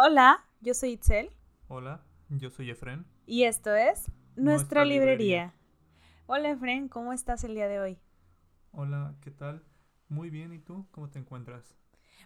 [0.00, 1.32] Hola, yo soy Itzel.
[1.66, 3.04] Hola, yo soy Efren.
[3.26, 5.56] Y esto es Nuestra, librería.
[6.26, 7.98] Hola Efren, ¿cómo estás el día de hoy?
[8.70, 9.64] Hola, ¿qué tal?
[10.08, 10.86] Muy bien, ¿y tú?
[10.92, 11.74] ¿Cómo te encuentras?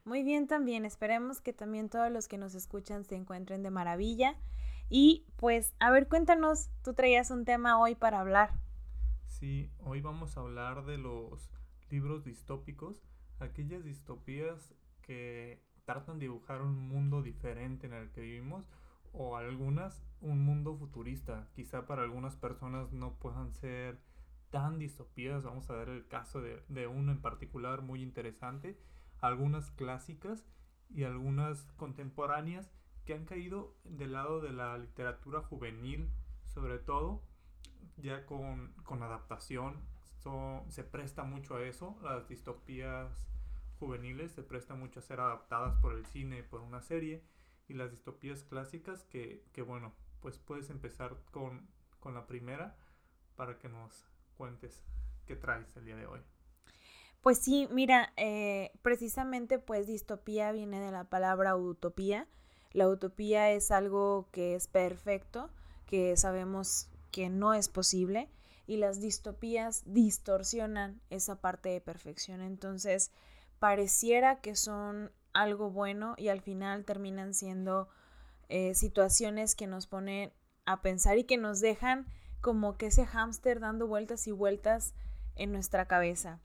[0.05, 4.37] Muy bien también, esperemos que también todos los que nos escuchan se encuentren de maravilla.
[4.91, 8.51] Y pues, a ver, cuéntanos, tú traías un tema hoy para hablar.
[9.25, 11.51] Sí, hoy vamos a hablar de los
[11.89, 13.03] libros distópicos,
[13.39, 18.65] aquellas distopías que tratan de dibujar un mundo diferente en el que vivimos
[19.13, 21.49] o algunas un mundo futurista.
[21.55, 24.01] Quizá para algunas personas no puedan ser
[24.51, 25.43] tan distopías.
[25.43, 28.79] Vamos a ver el caso de, de uno en particular muy interesante.
[29.21, 30.47] Algunas clásicas
[30.91, 32.71] y algunas contemporáneas
[33.05, 36.11] que han caído del lado de la literatura juvenil,
[36.45, 37.23] sobre todo,
[37.97, 39.81] ya con, con adaptación.
[40.69, 43.32] se presta mucho a eso, las distopías
[43.83, 47.21] juveniles se presta mucho a ser adaptadas por el cine, por una serie,
[47.67, 51.67] y las distopías clásicas que, que bueno, pues puedes empezar con,
[51.99, 52.77] con la primera
[53.35, 54.85] para que nos cuentes
[55.27, 56.21] qué traes el día de hoy.
[57.23, 62.29] Pues sí, mira, eh, precisamente pues distopía viene de la palabra utopía.
[62.71, 65.51] La utopía es algo que es perfecto,
[65.87, 68.29] que sabemos que no es posible
[68.69, 72.43] y las distopías distorsionan esa parte de perfección.
[72.43, 73.11] Entonces,
[73.63, 77.89] pareciera que son algo bueno y al final terminan siendo
[78.49, 80.33] eh, situaciones que nos ponen
[80.65, 82.07] a pensar y que nos dejan
[82.41, 84.97] como que ese hámster dando vueltas y vueltas
[85.37, 86.41] en nuestra cabeza.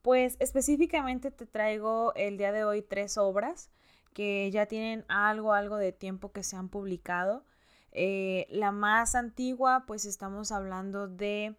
[0.00, 3.70] Pues específicamente te traigo el día de hoy tres obras
[4.14, 7.44] que ya tienen algo, algo de tiempo que se han publicado.
[7.92, 11.58] Eh, la más antigua, pues estamos hablando de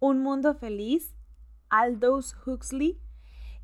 [0.00, 1.14] Un Mundo Feliz,
[1.68, 3.00] Aldous Huxley,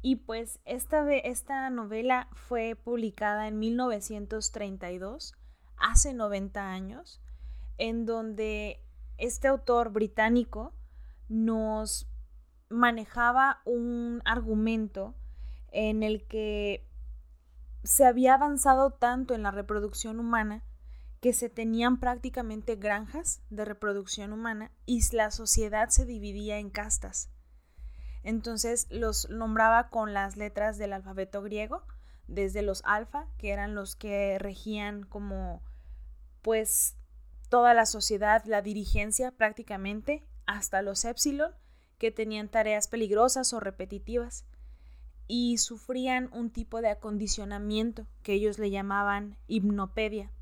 [0.02, 5.34] y pues esta, esta novela fue publicada en 1932,
[5.76, 7.20] hace 90 años,
[7.76, 8.82] en donde
[9.18, 10.72] este autor británico
[11.28, 12.08] nos
[12.70, 15.14] manejaba un argumento
[15.72, 16.88] en el que
[17.82, 20.64] se había avanzado tanto en la reproducción humana
[21.20, 27.30] que se tenían prácticamente granjas de reproducción humana y la sociedad se dividía en castas.
[28.22, 31.82] Entonces los nombraba con las letras del alfabeto griego,
[32.26, 35.62] desde los alfa, que eran los que regían como
[36.42, 36.96] pues
[37.48, 41.52] toda la sociedad, la dirigencia prácticamente, hasta los epsilon,
[41.98, 44.46] que tenían tareas peligrosas o repetitivas
[45.26, 50.32] y sufrían un tipo de acondicionamiento que ellos le llamaban hipnopedia.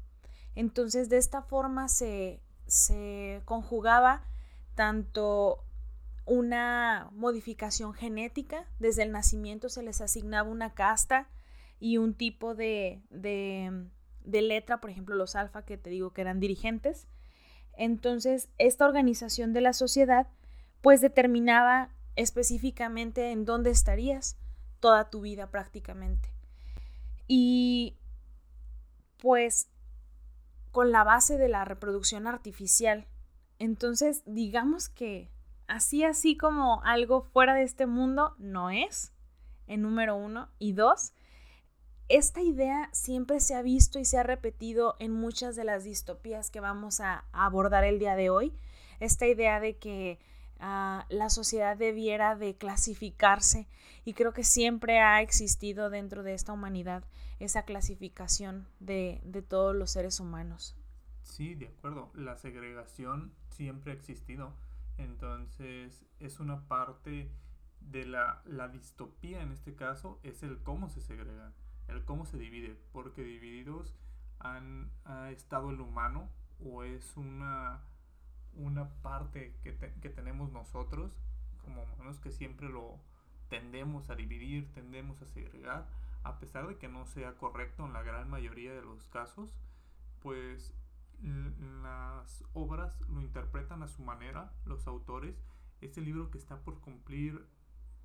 [0.54, 4.24] Entonces de esta forma se, se conjugaba
[4.74, 5.64] tanto
[6.28, 8.66] una modificación genética.
[8.78, 11.28] Desde el nacimiento se les asignaba una casta
[11.80, 16.40] y un tipo de, de, letra, por ejemplo, los alfa, que te digo que eran
[16.40, 17.08] dirigentes.
[17.76, 20.28] Entonces, esta organización de la sociedad,
[20.82, 24.36] pues determinaba específicamente en dónde estarías
[24.80, 26.30] toda tu vida prácticamente.
[27.26, 27.96] Y
[29.18, 29.68] pues
[30.72, 33.06] con la base de la reproducción artificial.
[33.58, 35.30] Entonces, digamos que
[35.68, 39.12] así, así como algo fuera de este mundo, no es,
[39.66, 40.48] en número uno.
[40.58, 41.12] Y dos,
[42.08, 46.50] esta idea siempre se ha visto y se ha repetido en muchas de las distopías
[46.50, 48.52] que vamos a, abordar el día de hoy.
[48.98, 50.18] Esta idea de que
[50.58, 53.68] ah, la sociedad debiera de clasificarse
[54.04, 57.04] y creo que siempre ha existido dentro de esta humanidad
[57.38, 60.74] esa clasificación de, de todos los seres humanos.
[61.22, 62.10] Sí, de acuerdo.
[62.14, 64.52] La segregación siempre ha existido
[64.98, 67.30] entonces es una parte
[67.80, 68.42] de la,
[68.72, 71.54] distopía en este caso, es el cómo se segregan,
[71.86, 73.94] el cómo se divide, porque divididos
[74.40, 76.28] han ha estado el humano
[76.60, 77.80] o es una,
[78.54, 81.18] una parte que, que tenemos nosotros
[81.62, 82.98] como humanos que siempre lo
[83.48, 85.86] tendemos a dividir, tendemos a segregar,
[86.22, 89.54] a pesar de que no sea correcto en la gran mayoría de los casos,
[90.20, 90.74] pues
[91.22, 95.36] las obras lo interpretan a su manera, los autores.
[95.80, 97.46] Este libro que está por cumplir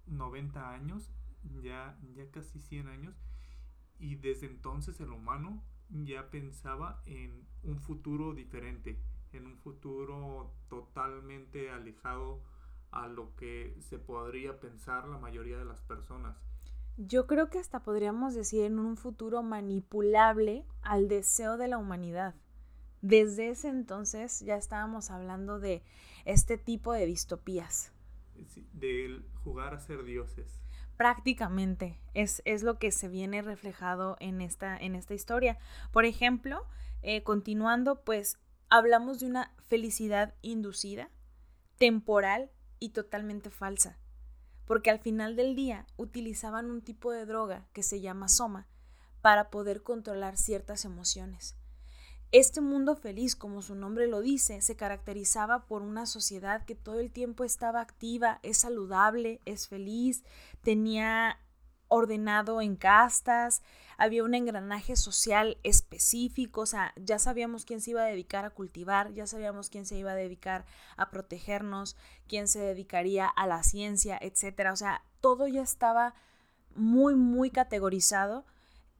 [0.07, 1.12] 90 años,
[1.62, 3.15] ya, ya casi 100 años,
[4.00, 9.00] y desde entonces el humano ya pensaba en un futuro diferente,
[9.31, 12.42] en un futuro totalmente alejado
[12.92, 16.38] a lo que se podría pensar la mayoría de las personas.
[16.98, 22.36] Yo creo que hasta podríamos decir en un futuro manipulable al deseo de la humanidad.
[23.03, 25.83] Desde ese entonces ya estábamos hablando de
[26.23, 27.91] este tipo de distopías.
[28.71, 30.61] de jugar a ser dioses.
[30.95, 35.57] prácticamente es, es, lo que se viene reflejado en esta, en esta historia.
[35.91, 36.65] Por ejemplo,
[37.01, 38.39] eh, continuando, pues
[38.69, 41.09] hablamos de una felicidad inducida,
[41.77, 44.00] temporal y totalmente falsa,
[44.63, 48.65] porque al final del día utilizaban un tipo de droga que se llama soma
[49.21, 51.57] para poder controlar ciertas emociones.
[52.33, 57.00] Este mundo feliz, como su nombre lo dice, se caracterizaba por una sociedad que todo
[57.00, 60.24] el tiempo estaba activa, es saludable, es feliz,
[60.63, 61.38] tenía
[61.89, 63.62] ordenado en castas,
[64.00, 68.50] había un engranaje social específico, o sea, ya sabíamos quién se iba a dedicar a
[68.50, 70.65] cultivar, ya sabíamos quién se iba a dedicar
[70.97, 71.95] a protegernos,
[72.27, 76.15] quién se dedicaría a la ciencia, etcétera, o sea, todo ya estaba
[76.74, 78.44] muy muy categorizado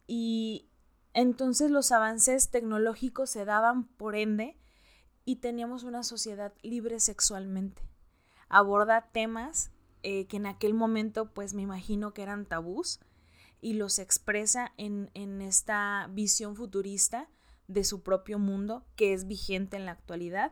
[0.06, 0.69] y
[1.13, 4.57] entonces los avances tecnológicos se daban por ende
[5.25, 7.81] y teníamos una sociedad libre sexualmente.
[8.50, 9.71] Aborda temas
[10.01, 13.00] eh, que en aquel momento pues me imagino que eran tabús
[13.62, 17.30] y los expresa en, en esta visión futurista
[17.68, 20.51] de su propio mundo que es vigente en la actualidad.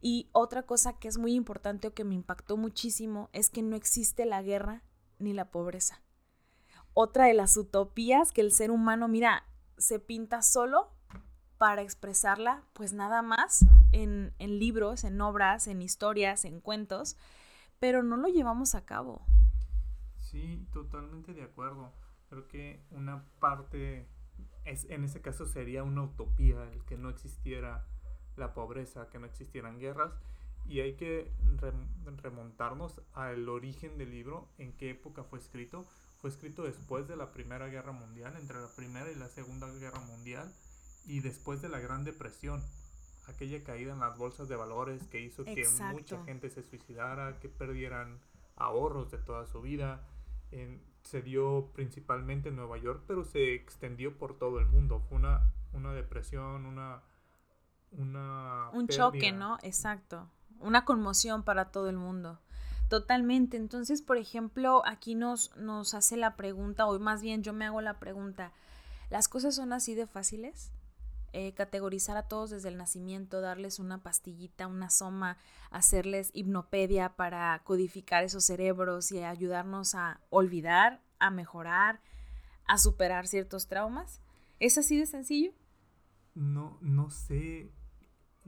[0.00, 3.76] Y otra cosa que es muy importante o que me impactó muchísimo es que no
[3.76, 4.82] existe la guerra
[5.18, 6.02] ni la pobreza.
[6.94, 9.44] Otra de las utopías que el ser humano, mira,
[9.80, 10.90] se pinta solo
[11.58, 17.16] para expresarla, pues nada más en, libros, en obras, en historias, en cuentos,
[17.78, 19.26] pero no lo llevamos a cabo.
[20.16, 21.92] Sí, totalmente de acuerdo.
[22.28, 24.06] Creo que una parte,
[24.64, 27.86] es, en ese caso sería una utopía el que no existiera
[28.36, 30.12] la pobreza, que no existieran guerras.
[30.66, 31.32] Y hay que
[32.22, 35.84] remontarnos al origen del libro, en qué época fue escrito.
[36.20, 40.00] Fue escrito después de la Primera Guerra Mundial, entre la Primera y la Segunda Guerra
[40.00, 40.52] Mundial,
[41.06, 42.62] y después de la Gran Depresión
[43.30, 47.48] aquella caída en las bolsas de valores que hizo que mucha gente se suicidara, que
[47.48, 48.18] perdieran
[48.56, 50.02] ahorros de toda su vida.
[51.02, 55.00] se dio principalmente en Nueva York, pero se extendió por todo el mundo.
[55.08, 55.40] Fue una,
[55.72, 57.02] una depresión, una...
[57.92, 59.58] una Un choque, ¿no?
[59.62, 60.28] Exacto.
[60.58, 62.38] Una conmoción para todo el mundo.
[62.90, 63.56] Totalmente.
[63.56, 67.80] Entonces, por ejemplo, aquí nos, nos hace la pregunta, o más bien yo me hago
[67.80, 68.52] la pregunta,
[69.10, 70.72] ¿las cosas son así de fáciles?
[71.32, 75.36] Eh, categorizar a todos desde el nacimiento, darles una pastillita, una soma,
[75.70, 82.00] hacerles hipnopedia para codificar esos cerebros y ayudarnos a olvidar, a mejorar,
[82.66, 84.20] a superar ciertos traumas.
[84.58, 85.52] ¿Es así de sencillo?
[86.34, 87.70] No, no sé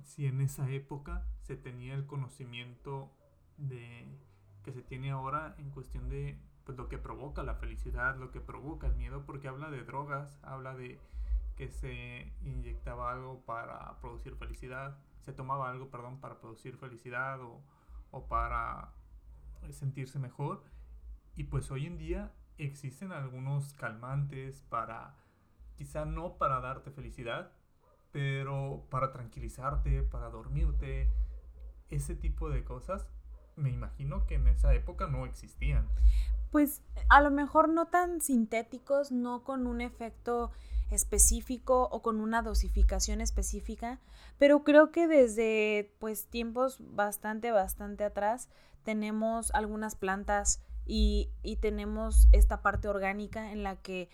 [0.02, 3.12] si en esa época se tenía el conocimiento
[3.56, 4.18] de
[4.62, 8.40] que se tiene ahora en cuestión de pues, lo que provoca la felicidad, lo que
[8.40, 10.98] provoca el miedo, porque habla de drogas, habla de
[11.56, 17.60] que se inyectaba algo para producir felicidad, se tomaba algo, perdón, para producir felicidad o,
[18.10, 18.90] o para
[19.70, 20.62] sentirse mejor.
[21.36, 25.14] Y pues hoy en día existen algunos calmantes para,
[25.76, 27.52] quizá no para darte felicidad,
[28.12, 31.10] pero para tranquilizarte, para dormirte,
[31.90, 33.08] ese tipo de cosas,
[33.56, 35.88] me imagino que en esa época no existían.
[36.50, 40.50] Pues a lo mejor no tan sintéticos, no con un efecto
[40.90, 43.98] específico o con una dosificación específica,
[44.38, 48.48] pero creo que desde pues tiempos bastante, bastante atrás
[48.82, 54.10] tenemos algunas plantas y, y tenemos esta parte orgánica en la que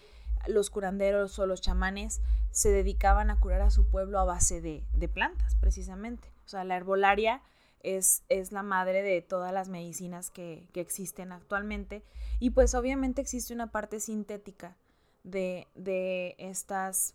[0.46, 2.20] los curanderos o los chamanes
[2.52, 6.30] se dedicaban a curar a su pueblo a base de, de plantas, precisamente.
[6.44, 7.42] O sea, la herbolaria
[7.82, 12.04] es, es, la madre de todas las medicinas que, que existen actualmente
[12.40, 14.76] y pues obviamente existe una parte sintética
[15.24, 17.14] de, estas,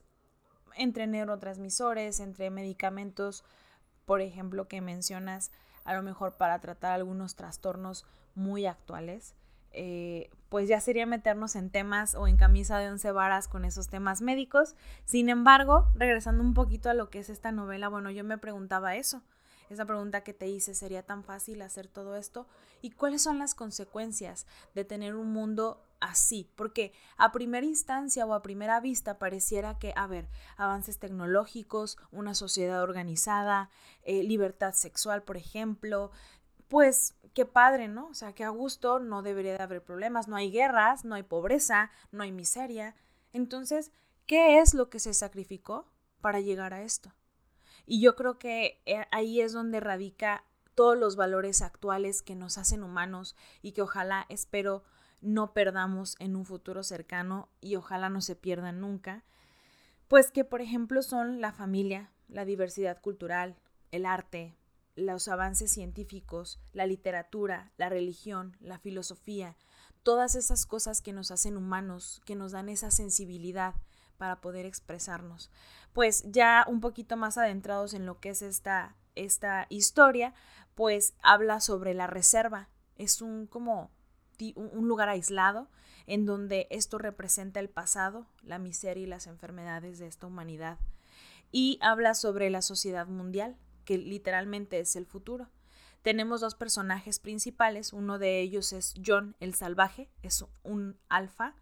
[0.76, 3.44] entre neurotransmisores, entre medicamentos,
[4.06, 5.52] por ejemplo, que mencionas,
[5.84, 8.06] a lo mejor para tratar algunos trastornos
[8.36, 9.36] muy actuales.
[9.76, 13.88] Eh, pues ya sería meternos en temas o en camisa de once varas con esos
[13.88, 14.76] temas médicos.
[15.04, 18.96] Sin embargo, regresando un poquito a lo que es esta novela, bueno, yo me preguntaba
[18.96, 19.24] eso.
[19.70, 22.48] Esa pregunta que te hice, ¿sería tan fácil hacer todo esto?
[22.82, 28.34] ¿Y cuáles son las consecuencias de tener un mundo así, porque a primera instancia o
[28.34, 30.28] a primera vista pareciera que, a ver,
[30.58, 33.70] avances tecnológicos, una sociedad organizada,
[34.04, 36.12] eh, libertad sexual, por ejemplo,
[36.68, 38.08] pues qué padre, ¿no?
[38.08, 41.24] O sea, que a gusto no debería de haber problemas, no hay guerras, no hay
[41.24, 42.96] pobreza, no hay miseria.
[43.32, 43.92] Entonces,
[44.26, 45.88] ¿qué es lo que se sacrificó
[46.22, 47.14] para llegar a esto?
[47.86, 52.58] Y yo creo que eh, ahí es donde radica todos los valores actuales que nos
[52.58, 54.84] hacen humanos y que ojalá, espero,
[55.22, 59.24] no perdamos en un futuro cercano y ojalá no se pierdan nunca,
[60.08, 63.56] pues que por ejemplo son la familia, la diversidad cultural,
[63.92, 64.56] el arte,
[64.96, 69.56] los avances científicos, la literatura, la religión, la filosofía,
[70.04, 73.76] todas esas cosas que nos hacen humanos, que nos dan esa sensibilidad
[74.24, 75.52] para poder expresarnos.
[75.92, 80.34] Pues ya un poquito más adentrados en lo que es esta, esta historia,
[80.76, 82.70] pues habla sobre la reserva.
[82.96, 83.92] Es un como
[84.56, 85.68] un lugar aislado
[86.08, 90.80] en donde esto representa el pasado, la miseria y las enfermedades de esta humanidad.
[91.52, 95.50] Y habla sobre la sociedad mundial, que literalmente es el futuro.
[96.02, 101.58] Tenemos dos personajes principales, uno de ellos es John el Salvaje, es un alfa,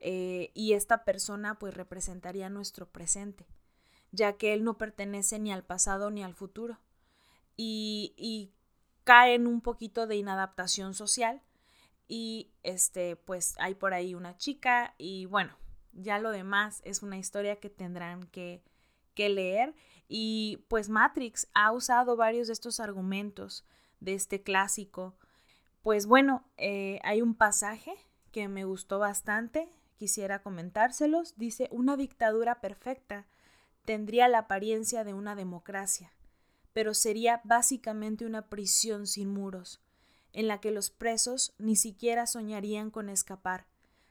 [0.00, 3.46] eh, y esta persona pues representaría nuestro presente,
[4.12, 6.78] ya que él no pertenece ni al pasado ni al futuro,
[7.56, 8.52] y, y
[9.04, 11.42] cae en un poquito de inadaptación social,
[12.06, 15.56] y este pues hay por ahí una chica, y bueno,
[15.92, 18.62] ya lo demás es una historia que tendrán que,
[19.14, 19.74] que leer,
[20.08, 23.66] y pues Matrix ha usado varios de estos argumentos
[24.00, 25.16] de este clásico.
[25.82, 27.94] Pues bueno, eh, hay un pasaje
[28.32, 31.34] que me gustó bastante, quisiera comentárselos.
[31.36, 33.26] Dice, una dictadura perfecta
[33.84, 36.12] tendría la apariencia de una democracia,
[36.72, 39.82] pero sería básicamente una prisión sin muros,
[40.32, 43.66] en la que los presos ni siquiera soñarían con escapar.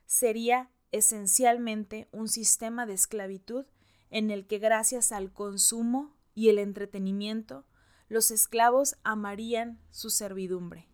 [0.05, 3.65] Sería esencialmente un sistema de esclavitud
[4.09, 7.65] en el que gracias al consumo y el entretenimiento
[8.09, 10.87] los esclavos amarían su servidumbre.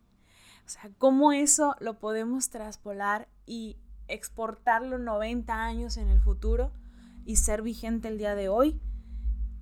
[0.66, 6.72] O sea, ¿cómo eso lo podemos traspolar y exportarlo 90 años en el futuro
[7.26, 8.82] y ser vigente el día de hoy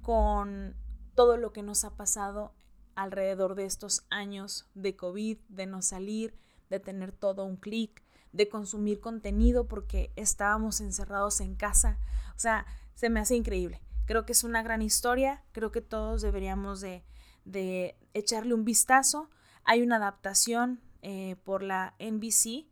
[0.01, 0.75] con
[1.15, 2.53] todo lo que nos ha pasado
[2.95, 6.37] alrededor de estos años de COVID, de no salir,
[6.69, 11.99] de tener todo un clic, de consumir contenido porque estábamos encerrados en casa.
[12.35, 13.81] O sea, se me hace increíble.
[14.05, 17.03] Creo que es una gran historia, creo que todos deberíamos de
[17.45, 19.29] de echarle un vistazo.
[19.63, 22.67] Hay una adaptación eh, por la NBC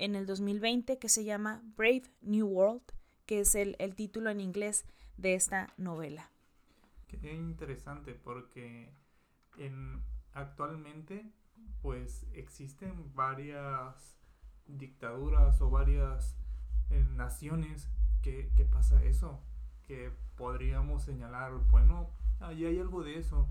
[0.00, 2.82] en el 2020 que se llama Brave New World,
[3.26, 4.86] que es el, título en inglés
[5.18, 6.30] de esta novela.
[7.06, 8.90] Qué interesante porque
[9.58, 10.02] en,
[10.32, 11.30] actualmente
[11.82, 14.18] pues existen varias
[14.66, 16.34] dictaduras o varias
[16.88, 17.90] eh, naciones
[18.22, 19.42] que, que, pasa eso,
[19.86, 23.48] que podríamos señalar, bueno, ahí hay algo de eso,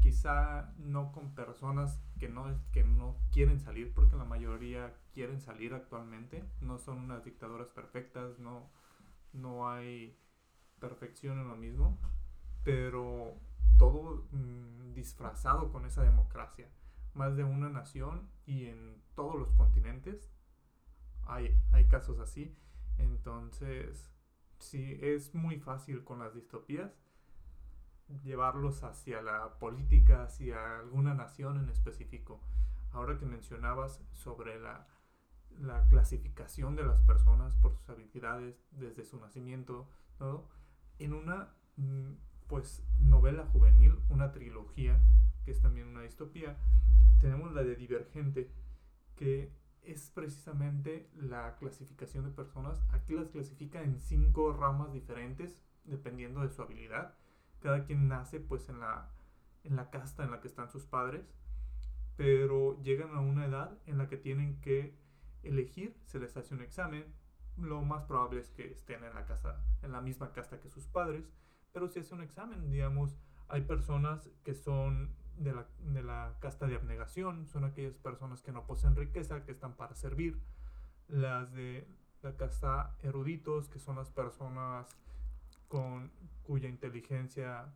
[0.00, 5.74] quizá no con personas que no, que no quieren salir, porque la mayoría quieren salir
[5.74, 8.70] actualmente, no son unas dictaduras perfectas, no,
[9.32, 10.16] no hay
[10.78, 11.98] perfección en lo mismo,
[12.64, 13.34] pero
[13.78, 16.68] todo mm, disfrazado con esa democracia.
[17.14, 20.30] Más de una nación y en todos los continentes
[21.22, 22.56] hay, hay casos así.
[22.98, 24.10] Entonces,
[24.58, 27.07] sí, es muy fácil con las distopías
[28.24, 32.40] llevarlos hacia la política, hacia alguna nación en específico.
[32.92, 34.86] Ahora que mencionabas sobre la,
[35.60, 39.88] la clasificación de las personas por sus habilidades desde su nacimiento,
[40.20, 40.48] ¿no?
[40.98, 42.12] en una mm,
[42.46, 45.00] pues novela juvenil, una trilogía,
[45.44, 46.56] que es también una distopía,
[47.20, 48.50] tenemos la de Divergente,
[49.16, 52.82] que es precisamente la clasificación de personas.
[52.90, 57.17] Aquí las clasifica en cinco ramas diferentes, dependiendo de su habilidad
[57.60, 59.08] cada quien nace pues en la,
[59.64, 61.34] en la casta en la que están sus padres,
[62.16, 64.96] pero llegan a una edad en la que tienen que
[65.42, 67.04] elegir, se les hace un examen,
[67.56, 70.86] lo más probable es que estén en la casa, en la misma casta que sus
[70.86, 71.30] padres,
[71.72, 73.16] pero si hace un examen, digamos,
[73.48, 78.52] hay personas que son de la, de la casta de abnegación, son aquellas personas que
[78.52, 80.40] no poseen riqueza, que están para servir,
[81.08, 81.88] las de
[82.22, 84.88] la casta eruditos, que son las personas
[85.68, 86.10] con
[86.48, 87.66] cuya inteligencia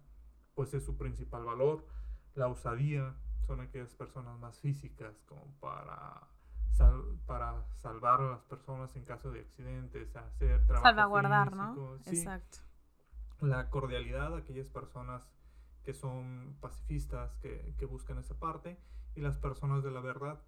[0.55, 1.87] pues es su principal valor.
[2.35, 3.15] La osadía
[3.47, 6.27] son aquellas personas más físicas como para,
[7.27, 11.97] para salvar a las personas en caso de accidentes, hacer trabajo Salvaguardar, ¿no?
[12.07, 12.59] Exacto.
[13.43, 15.23] La cordialidad, aquellas personas
[15.85, 18.79] que son pacifistas, que, que buscan esa parte,
[19.15, 20.41] y las personas de la verdad.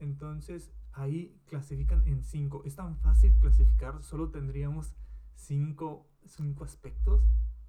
[0.00, 2.62] Entonces ahí clasifican en cinco.
[2.64, 4.96] Es tan fácil clasificar, solo tendríamos
[5.36, 7.22] cinco, cinco aspectos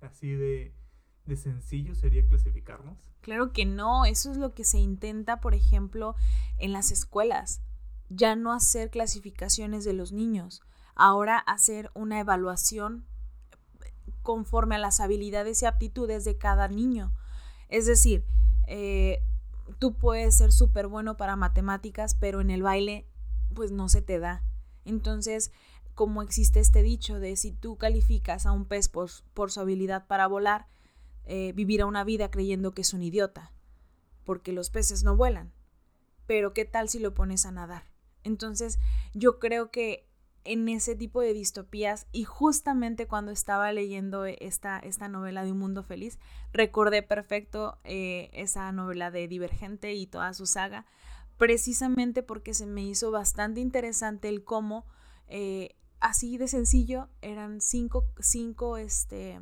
[0.04, 0.76] así de,
[1.26, 2.98] de sencillo sería clasificarnos?
[3.22, 6.16] Claro que no, eso es lo que se intenta, por ejemplo,
[6.58, 7.62] en las escuelas.
[8.10, 10.62] Ya no hacer clasificaciones de los niños,
[10.94, 13.06] ahora hacer una evaluación
[14.22, 17.14] conforme a las habilidades y aptitudes de cada niño.
[17.70, 18.26] Es decir,
[18.68, 19.22] eh,
[19.80, 23.08] tú puedes ser súper bueno para matemáticas, pero en el baile
[23.54, 24.44] pues no se te da.
[24.86, 25.52] Entonces,
[25.96, 30.28] como existe este dicho de si tú calificas a un pez por, su habilidad para
[30.28, 30.68] volar,
[31.26, 33.52] eh, vivirá una vida creyendo que es un idiota,
[34.24, 35.54] porque los peces no vuelan.
[36.26, 37.84] Pero ¿qué tal si lo pones a nadar?
[38.24, 38.80] Entonces,
[39.14, 40.08] yo creo que
[40.46, 45.60] en ese tipo de distopías y justamente cuando estaba leyendo esta, esta novela de Un
[45.60, 46.20] Mundo Feliz,
[46.52, 50.86] recordé perfecto eh, esa novela de Divergente y toda su saga,
[51.38, 54.86] precisamente porque se me hizo bastante interesante el cómo,
[55.28, 59.42] eh, así de sencillo, eran cinco, cinco, este,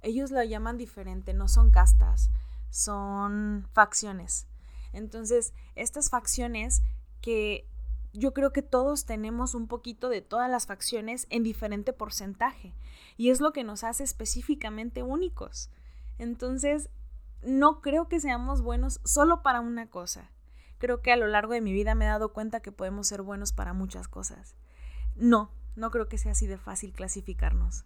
[0.00, 2.30] ellos lo llaman diferente, no son castas,
[2.70, 4.48] son facciones.
[4.94, 6.82] Entonces, estas facciones
[7.20, 7.68] que
[8.14, 12.74] yo creo que todos tenemos un poquito de todas las facciones en diferente porcentaje
[13.18, 15.68] y es lo que nos hace específicamente únicos.
[16.16, 16.88] Entonces,
[17.42, 20.30] no creo que seamos buenos solo para una cosa.
[20.78, 23.20] Creo que a lo largo de mi vida me he dado cuenta que podemos ser
[23.20, 24.56] buenos para muchas cosas.
[25.14, 27.84] No, no creo que sea así de fácil clasificarnos.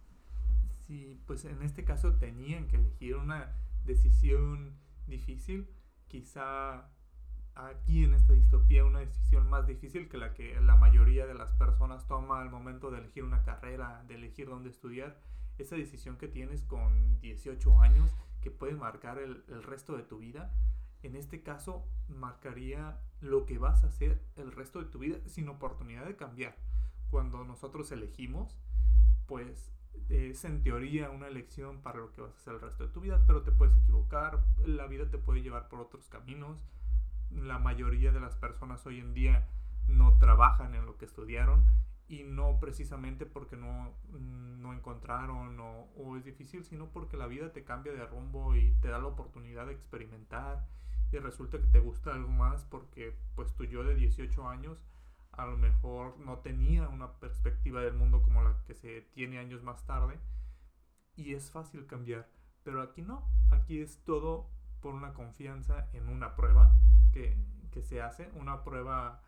[0.87, 3.53] Sí, pues en este caso tenían que elegir una
[3.85, 4.75] decisión
[5.07, 5.69] difícil.
[6.07, 6.89] Quizá
[7.55, 11.53] aquí en esta distopía una decisión más difícil que la que la mayoría de las
[11.53, 15.21] personas toma al momento de elegir una carrera, de elegir dónde estudiar.
[15.59, 20.19] Esa decisión que tienes con 18 años que puede marcar el, el resto de tu
[20.19, 20.55] vida,
[21.03, 25.49] en este caso marcaría lo que vas a hacer el resto de tu vida sin
[25.49, 26.57] oportunidad de cambiar.
[27.11, 28.57] Cuando nosotros elegimos,
[29.27, 29.73] pues
[30.09, 33.01] es en teoría una elección para lo que vas a hacer el resto de tu
[33.01, 36.65] vida, pero te puedes equivocar, la vida te puede llevar por otros caminos.
[37.31, 39.49] La mayoría de las personas hoy en día
[39.87, 41.65] no trabajan en lo que estudiaron
[42.09, 47.53] y no precisamente porque no, no encontraron o, o, es difícil, sino porque la vida
[47.53, 50.67] te cambia de rumbo y te da la oportunidad de experimentar
[51.13, 54.83] y resulta que te gusta algo más porque pues tu yo de 18 años
[55.39, 59.63] a lo mejor no tenía una perspectiva del mundo como la que se tiene años
[59.63, 60.19] más tarde
[61.17, 62.29] y es fácil cambiar,
[62.65, 66.77] pero aquí no, aquí es todo por una confianza en una prueba
[67.13, 67.37] que,
[67.83, 69.23] se hace, una prueba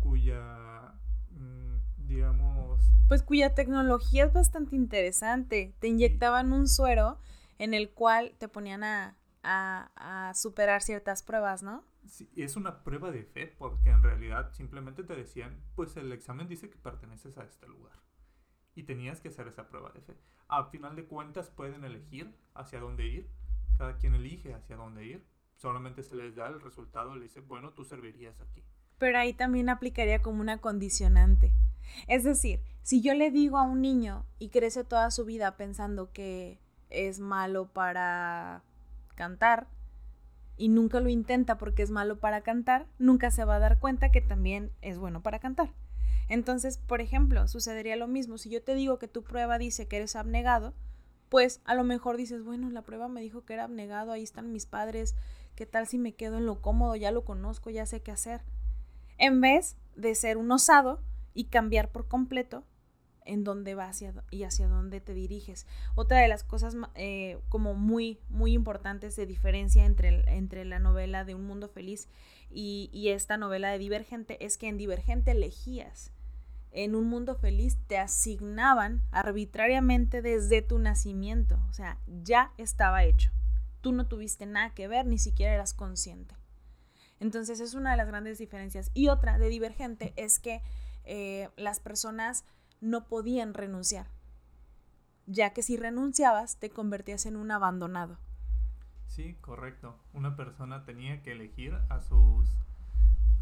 [0.00, 0.92] cuya,
[1.30, 2.82] mm, digamos...
[3.08, 5.74] Pues cuya tecnología es bastante interesante.
[5.78, 7.18] Te inyectaban un suero
[7.56, 11.84] en el cual te ponían a, a, superar ciertas pruebas, ¿no?
[12.36, 16.70] Es una prueba de fe, porque en realidad simplemente te decían, pues el examen dice
[16.70, 17.98] que perteneces a este lugar.
[18.74, 20.16] Y tenías que hacer esa prueba de fe.
[20.48, 23.30] Al final de cuentas pueden elegir hacia dónde ir.
[23.78, 25.26] Cada quien elige hacia dónde ir
[25.60, 28.64] solamente se les da el resultado, le dice, bueno, tú servirías aquí.
[28.98, 31.52] Pero ahí también aplicaría como una condicionante.
[32.08, 36.12] Es decir, si yo le digo a un niño y crece toda su vida pensando
[36.12, 38.62] que es malo para
[39.16, 39.68] cantar
[40.60, 44.10] y nunca lo intenta porque es malo para cantar, nunca se va a dar cuenta
[44.10, 45.72] que también es bueno para cantar.
[46.28, 48.38] Entonces, por ejemplo, sucedería lo mismo.
[48.38, 50.74] Si yo te digo que tu prueba dice que eres abnegado,
[51.28, 54.52] pues a lo mejor dices, bueno, la prueba me dijo que era abnegado, ahí están
[54.52, 55.16] mis padres,
[55.60, 56.96] ¿Qué tal si me quedo en lo cómodo?
[56.96, 58.40] Ya lo conozco, ya sé qué hacer.
[59.18, 61.02] En vez de ser un osado
[61.34, 62.64] y cambiar por completo
[63.30, 65.66] en dónde vas y hacia dónde te diriges.
[65.94, 71.24] Otra de las cosas eh, como muy, muy importantes de diferencia entre, entre la novela
[71.24, 72.08] de Un Mundo Feliz
[72.50, 76.12] y, y esta novela de Divergente es que en Divergente elegías.
[76.72, 81.58] En Un Mundo Feliz te asignaban arbitrariamente desde tu nacimiento.
[81.68, 83.30] O sea, ya estaba hecho
[83.80, 86.34] tú no tuviste nada que ver, ni siquiera eras consciente.
[87.18, 88.90] Entonces es una de las grandes diferencias.
[88.94, 90.62] Y otra de divergente es que
[91.04, 92.44] eh, las personas
[92.80, 94.08] no podían renunciar,
[95.26, 98.18] ya que si renunciabas te convertías en un abandonado.
[99.06, 99.96] Sí, correcto.
[100.12, 102.48] Una persona tenía que elegir a, sus,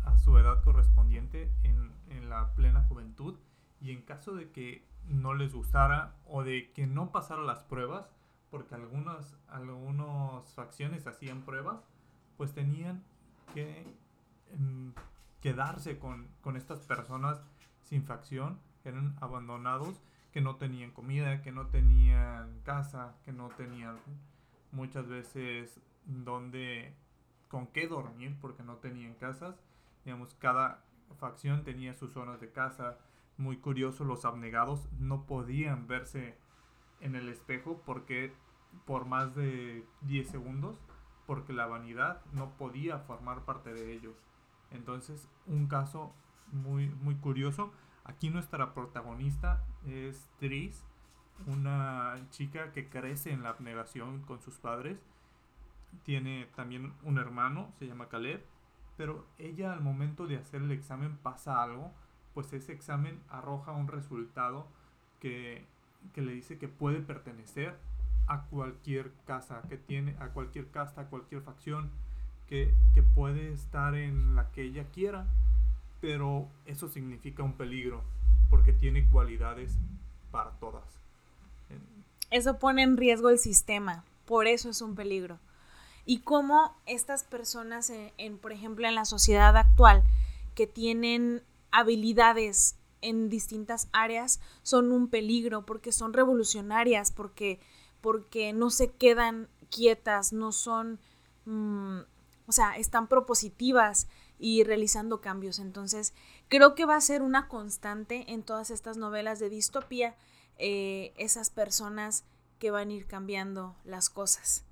[0.04, 3.38] a su edad correspondiente en, en la plena juventud
[3.80, 8.10] y en caso de que no les gustara o de que no pasara las pruebas,
[8.50, 11.84] porque algunas, algunas facciones hacían pruebas,
[12.36, 13.02] pues tenían
[13.54, 13.84] que
[14.52, 14.92] em,
[15.40, 17.40] quedarse con, con, estas personas
[17.82, 20.00] sin facción, eran abandonados,
[20.32, 23.96] que no tenían comida, que no tenían casa, que no tenían
[24.72, 26.94] muchas veces donde,
[27.48, 29.56] con qué dormir, porque no tenían casas.
[30.04, 30.84] Digamos, cada
[31.18, 32.98] facción tenía sus zonas de casa.
[33.36, 36.36] Muy curioso, los abnegados no podían verse
[37.00, 38.32] en el espejo porque
[38.84, 40.76] por más de 10 segundos
[41.26, 44.16] porque la vanidad no podía formar parte de ellos.
[44.70, 46.14] Entonces, un caso
[46.52, 47.70] muy, muy curioso.
[48.08, 50.84] Aquí nuestra protagonista es Tris,
[51.46, 54.98] una chica que crece en la abnegación con sus padres.
[56.02, 58.44] Tiene también un hermano, se llama Caleb,
[58.96, 61.92] pero ella al momento de hacer el examen pasa algo,
[62.34, 64.66] pues ese examen arroja un resultado
[65.20, 65.64] que
[66.12, 67.76] que le dice que puede pertenecer
[68.26, 71.90] a cualquier casa que tiene, a cualquier casta, a cualquier facción,
[72.46, 75.26] que, que puede estar en la que ella quiera.
[76.00, 78.02] Pero eso significa un peligro
[78.50, 79.76] porque tiene cualidades
[80.30, 80.84] para todas.
[82.30, 85.38] Eso pone en riesgo el sistema, por eso es un peligro.
[86.04, 90.04] Y cómo estas personas, en, por ejemplo, en la sociedad actual,
[90.54, 97.60] que tienen habilidades en distintas áreas, son un peligro porque son revolucionarias, porque,
[98.00, 100.98] porque no se quedan quietas, no son,
[101.44, 101.98] mm,
[102.46, 104.08] o sea, están propositivas
[104.38, 105.58] y realizando cambios.
[105.58, 106.14] Entonces,
[106.48, 110.16] creo que va a ser una constante en todas estas novelas de distopía,
[110.56, 112.24] eh, esas personas
[112.58, 114.64] que van a ir cambiando las cosas.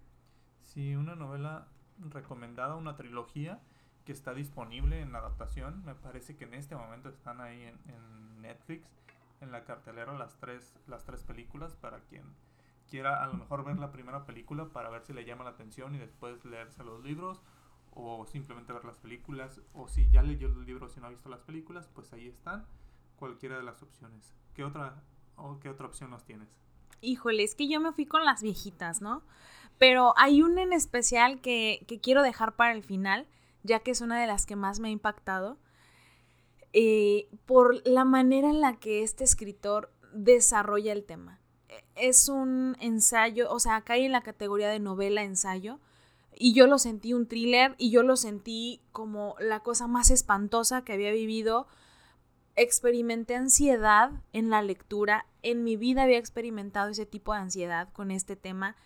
[0.62, 3.60] Sí, una novela recomendada, una trilogía
[4.04, 5.84] que está disponible en adaptación.
[5.84, 8.88] Me parece que en este momento están ahí en, en Netflix,
[9.40, 12.24] en la cartelera, las tres, las tres películas para quien
[12.88, 15.94] quiera a lo mejor ver la primera película para ver si le llama la atención
[15.94, 17.42] y después leerse los libros
[17.96, 21.28] o simplemente ver las películas o si ya leyó los libros y no ha visto
[21.30, 22.66] las películas, pues ahí están
[23.16, 24.34] cualquiera de las opciones.
[24.54, 25.02] ¿Qué otra,
[25.36, 26.48] o qué otra opción nos tienes?
[27.00, 29.22] Híjole, es que yo me fui con las viejitas, ¿no?
[29.78, 33.26] Pero hay una en especial que, que quiero dejar para el final,
[33.62, 35.58] ya que es una de las que más me ha impactado,
[36.74, 41.40] eh, por la manera en la que este escritor desarrolla el tema.
[41.94, 45.80] Es un ensayo, o sea, cae en la categoría de novela ensayo,
[46.38, 50.82] y yo lo sentí un thriller y yo lo sentí como la cosa más espantosa
[50.82, 51.66] que había vivido.
[52.54, 55.26] Experimenté ansiedad en la lectura.
[55.42, 58.76] En mi vida había experimentado ese tipo de ansiedad con este tema.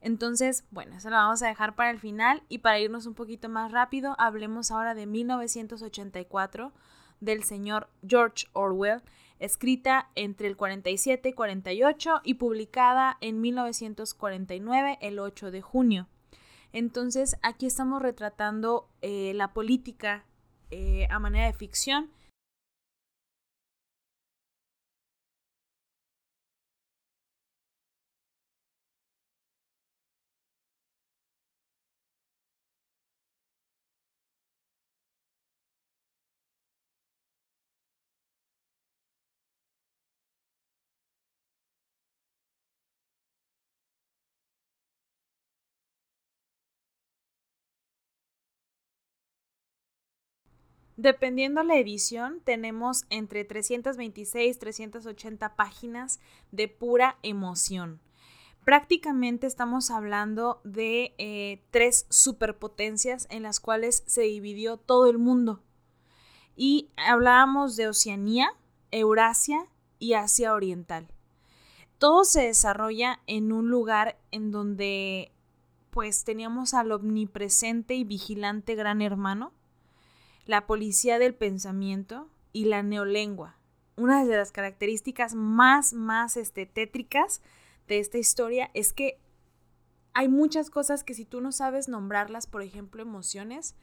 [0.00, 3.48] Entonces, bueno, eso lo vamos a dejar para el final y para irnos un poquito
[3.48, 6.72] más rápido, hablemos ahora de 1984
[7.20, 9.02] del señor George Orwell,
[9.38, 16.08] escrita entre el 47 y 48 y publicada en 1949, el 8 de junio.
[16.76, 20.26] Entonces aquí estamos retratando eh, la política
[20.70, 22.10] eh, a manera de ficción.
[50.96, 56.20] Dependiendo la edición, tenemos entre 326 380 páginas
[56.52, 58.00] de pura emoción.
[58.64, 65.62] Prácticamente estamos hablando de eh, tres superpotencias en las cuales se dividió todo el mundo.
[66.56, 68.48] Y hablábamos de Oceanía,
[68.90, 69.66] Eurasia
[69.98, 71.08] y Asia Oriental.
[71.98, 75.30] Todo se desarrolla en un lugar en donde
[75.90, 79.52] pues teníamos al omnipresente y vigilante gran hermano
[80.46, 83.58] la policía del pensamiento y la neolengua.
[83.96, 87.42] Una de las características más, más este, tétricas
[87.88, 89.18] de esta historia es que
[90.14, 93.74] hay muchas cosas que si tú no sabes nombrarlas, por ejemplo, emociones,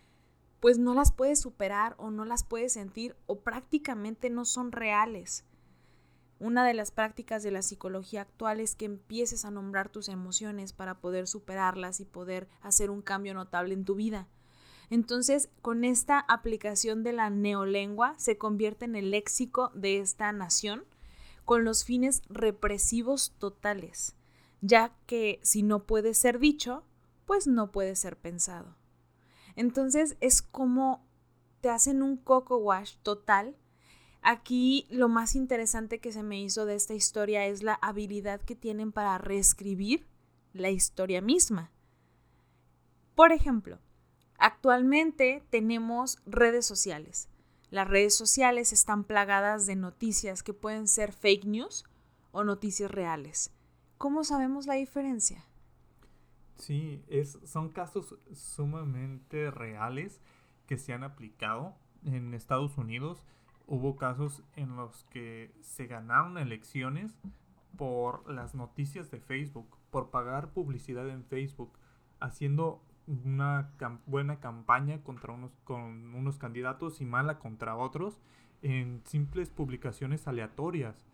[0.60, 5.46] pues no las puedes superar o no las puedes sentir o prácticamente no son reales.
[6.40, 10.74] Una de las prácticas de la psicología actual es que empieces a nombrar tus emociones
[10.74, 14.28] para poder superarlas y poder hacer un cambio notable en tu vida.
[14.94, 20.86] Entonces, con esta aplicación de la neolengua se convierte en el léxico de esta nación
[21.46, 24.16] con los fines represivos totales,
[24.62, 26.84] ya que si no puede ser dicho,
[27.26, 28.76] pues no puede ser pensado.
[29.56, 31.04] Entonces es como
[31.62, 33.58] te hacen un coco wash total.
[34.22, 38.56] Aquí lo más interesante que se me hizo de esta historia es la habilidad que
[38.56, 40.06] tienen para reescribir
[40.54, 41.72] la historia misma.
[43.16, 43.80] Por ejemplo,
[44.46, 47.30] Actualmente tenemos redes sociales.
[47.72, 51.86] Las redes sociales están plagadas de noticias que pueden ser fake news
[52.34, 53.54] o noticias reales.
[53.98, 55.46] ¿Cómo sabemos la diferencia?
[56.58, 60.20] Sí, es, son casos sumamente reales
[60.68, 63.24] que se han aplicado en Estados Unidos.
[63.66, 67.18] Hubo casos en los que se ganaron elecciones
[67.78, 71.72] por las noticias de Facebook, por pagar publicidad en Facebook,
[72.20, 73.72] haciendo una
[74.06, 78.22] buena campaña contra unos, con unos candidatos y mala contra otros
[78.62, 81.06] en simples publicaciones aleatorias.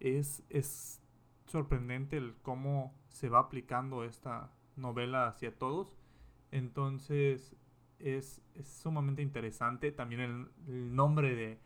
[0.00, 1.00] Es, es
[1.46, 5.96] sorprendente el cómo se va aplicando esta novela hacia todos.
[6.50, 7.56] Entonces
[7.98, 10.20] es, sumamente interesante también
[10.66, 11.58] el, nombre de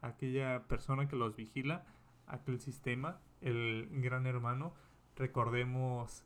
[0.00, 1.84] aquella persona que los vigila,
[2.26, 4.74] aquel sistema, el gran hermano.
[5.16, 6.24] Recordemos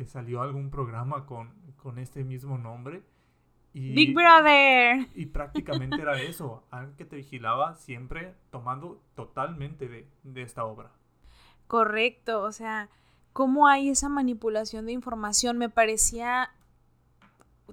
[0.00, 3.02] que salió algún programa con, con este mismo nombre
[3.74, 5.06] Big Brother.
[5.14, 10.90] Y prácticamente era eso, alguien que te vigilaba siempre tomando totalmente de, de esta obra.
[11.66, 12.88] Correcto, o sea,
[13.34, 16.48] cómo hay esa manipulación de información me parecía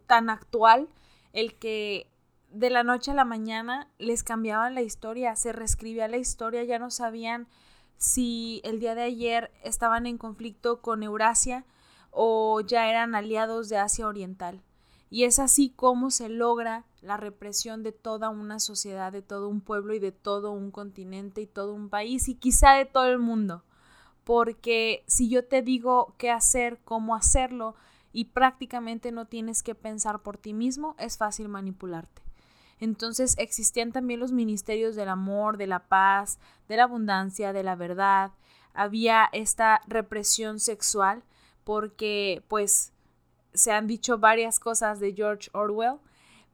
[0.06, 0.90] tan actual
[1.32, 2.08] el que
[2.52, 6.78] de la noche a la mañana les cambiaban la historia, se reescribía la historia, ya
[6.78, 7.48] no sabían
[7.96, 11.64] si el día de ayer estaban en conflicto con Eurasia
[12.12, 14.62] o ya eran aliados de Asia Oriental.
[15.10, 19.62] Y es así como se logra la represión de toda una sociedad, de todo un
[19.62, 23.20] pueblo y de todo un continente y todo un país y quizá de todo el
[23.20, 23.64] mundo.
[24.26, 27.76] Porque si yo te digo qué hacer, cómo hacerlo,
[28.12, 32.24] y prácticamente no tienes que pensar por ti mismo, es fácil manipularte.
[32.80, 37.76] Entonces existían también los ministerios del amor, de la paz, de la abundancia, de la
[37.76, 38.32] verdad.
[38.74, 41.24] Había esta represión sexual
[41.68, 42.94] porque pues
[43.54, 45.98] se han dicho varias cosas de George Orwell,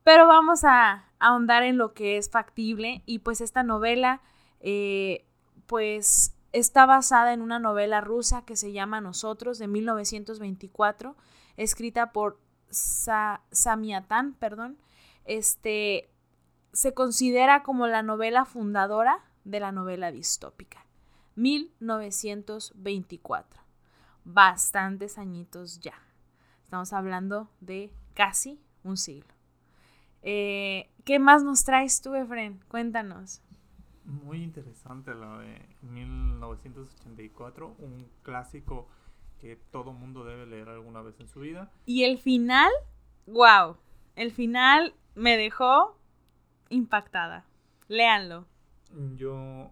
[0.03, 4.23] pero vamos a ahondar en lo que es factible y pues esta novela
[4.59, 5.23] eh,
[5.67, 11.15] pues está basada en una novela rusa que se llama Nosotros de 1924,
[11.57, 12.39] escrita por
[12.71, 14.79] Samiatán, perdón.
[15.25, 16.09] Este
[16.71, 20.87] se considera como la novela fundadora de la novela distópica.
[21.35, 23.62] 1924.
[24.25, 25.95] Bastantes añitos ya.
[26.63, 29.33] Estamos hablando de casi un siglo.
[30.21, 32.59] Eh, ¿Qué más nos traes tú, Efren?
[32.67, 33.41] Cuéntanos.
[34.05, 38.87] Muy interesante lo de 1984, un clásico
[39.39, 41.69] que todo mundo debe leer alguna vez en su vida.
[41.85, 42.71] Y el final,
[43.27, 43.77] wow,
[44.15, 45.97] el final me dejó
[46.69, 47.45] impactada.
[47.87, 48.45] Léanlo.
[49.15, 49.71] Yo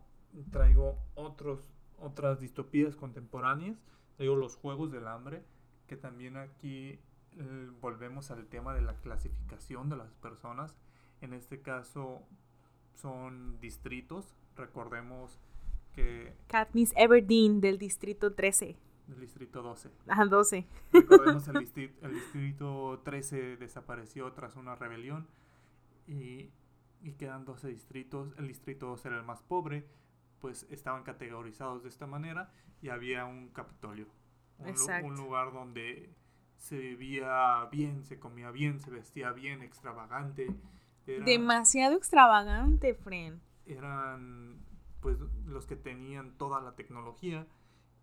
[0.52, 1.60] traigo otros,
[1.98, 3.78] otras distopías contemporáneas,
[4.22, 5.44] traigo los Juegos del Hambre,
[5.88, 7.00] que también aquí
[7.32, 10.76] eh, volvemos al tema de la clasificación de las personas.
[11.22, 12.22] En este caso
[12.94, 15.40] son distritos, recordemos
[15.96, 16.36] que...
[16.46, 18.78] Katniss Everdeen del distrito 13.
[19.08, 19.90] Del distrito 12.
[20.08, 20.68] Ah, 12.
[20.94, 21.56] Recordemos el,
[22.04, 25.26] el distrito 13 desapareció tras una rebelión
[26.06, 26.52] y
[27.04, 28.34] y quedan 12 distritos.
[28.38, 29.88] El distrito 2 era el más pobre,
[30.42, 32.52] pues estaban categorizados de esta manera
[32.82, 34.08] y había un Capitolio.
[34.60, 36.14] Un, lugar donde
[36.58, 40.56] se vivía bien, se comía bien, se vestía bien, extravagante.
[41.06, 43.42] Demasiado extravagante, Fren.
[43.66, 44.60] Eran
[45.00, 47.48] pues los que tenían toda la tecnología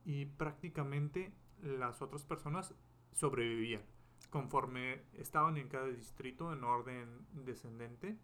[0.04, 2.74] y prácticamente las otras personas
[3.12, 3.82] sobrevivían
[4.30, 8.18] conforme estaban en cada distrito en orden descendente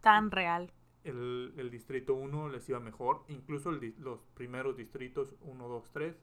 [0.00, 0.72] tan real.
[1.02, 6.16] El, distrito 1 les iba mejor, incluso los primeros distritos 1, 2, 3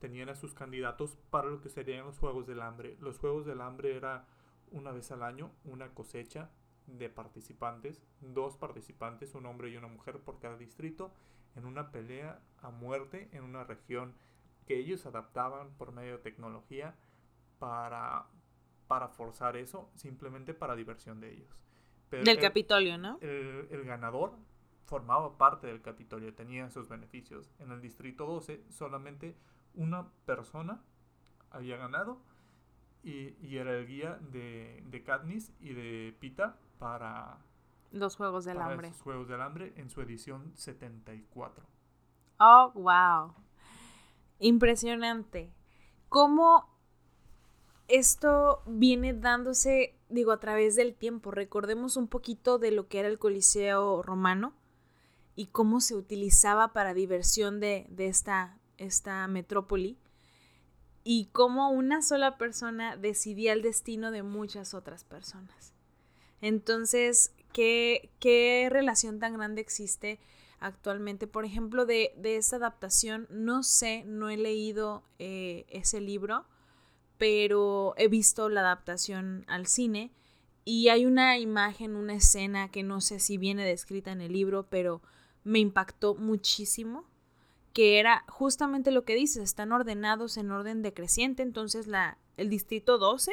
[0.00, 2.96] tenían a sus candidatos para lo que serían los Juegos del Hambre.
[3.00, 4.26] Los Juegos del Hambre era
[4.70, 6.50] una vez al año una cosecha
[6.86, 11.12] de participantes, dos participantes, un hombre y una mujer por cada distrito,
[11.56, 14.14] en una pelea a muerte en una región
[14.66, 16.94] que ellos adaptaban por medio de tecnología
[17.58, 18.26] para,
[18.86, 21.67] para forzar eso, simplemente para diversión de ellos
[22.10, 23.18] del Capitolio, ¿no?
[23.20, 24.36] El, ganador
[24.84, 27.50] formaba parte del Capitolio, tenía sus beneficios.
[27.58, 29.36] En el Distrito 12 solamente
[29.74, 30.82] una persona
[31.50, 32.20] había ganado
[33.02, 37.38] y, era el guía de, de, Katniss y de Pita para
[37.90, 38.88] los Juegos del Hambre.
[38.88, 41.64] Los Juegos del Hambre en su edición 74.
[42.40, 43.34] Oh, wow.
[44.38, 45.52] Impresionante.
[46.08, 46.77] ¿Cómo
[47.88, 51.30] esto viene dándose, digo, a través del tiempo.
[51.30, 54.54] Recordemos un poquito de lo que era el Coliseo romano
[55.34, 59.98] y cómo se utilizaba para diversión de, esta, esta metrópoli
[61.02, 65.72] y cómo una sola persona decidía el destino de muchas otras personas.
[66.42, 70.20] Entonces, ¿qué, qué relación tan grande existe
[70.60, 71.26] actualmente?
[71.26, 76.44] Por ejemplo, de, de esta adaptación, no sé, no he leído eh, ese libro,
[77.18, 80.12] pero he visto la adaptación al cine
[80.64, 84.68] y hay una imagen, una escena que no sé si viene descrita en el libro,
[84.68, 85.02] pero
[85.42, 87.04] me impactó muchísimo,
[87.72, 92.98] que era justamente lo que dices, están ordenados en orden decreciente, entonces la, el distrito
[92.98, 93.32] 12,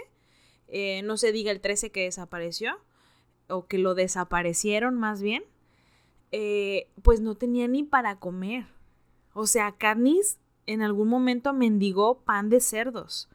[0.67, 2.77] eh, no se diga el 13 que desapareció,
[3.49, 5.43] o que lo desaparecieron más bien,
[6.31, 8.67] eh, pues no tenía ni para comer.
[9.33, 13.29] O sea, Katniss en algún momento mendigó pan de cerdos.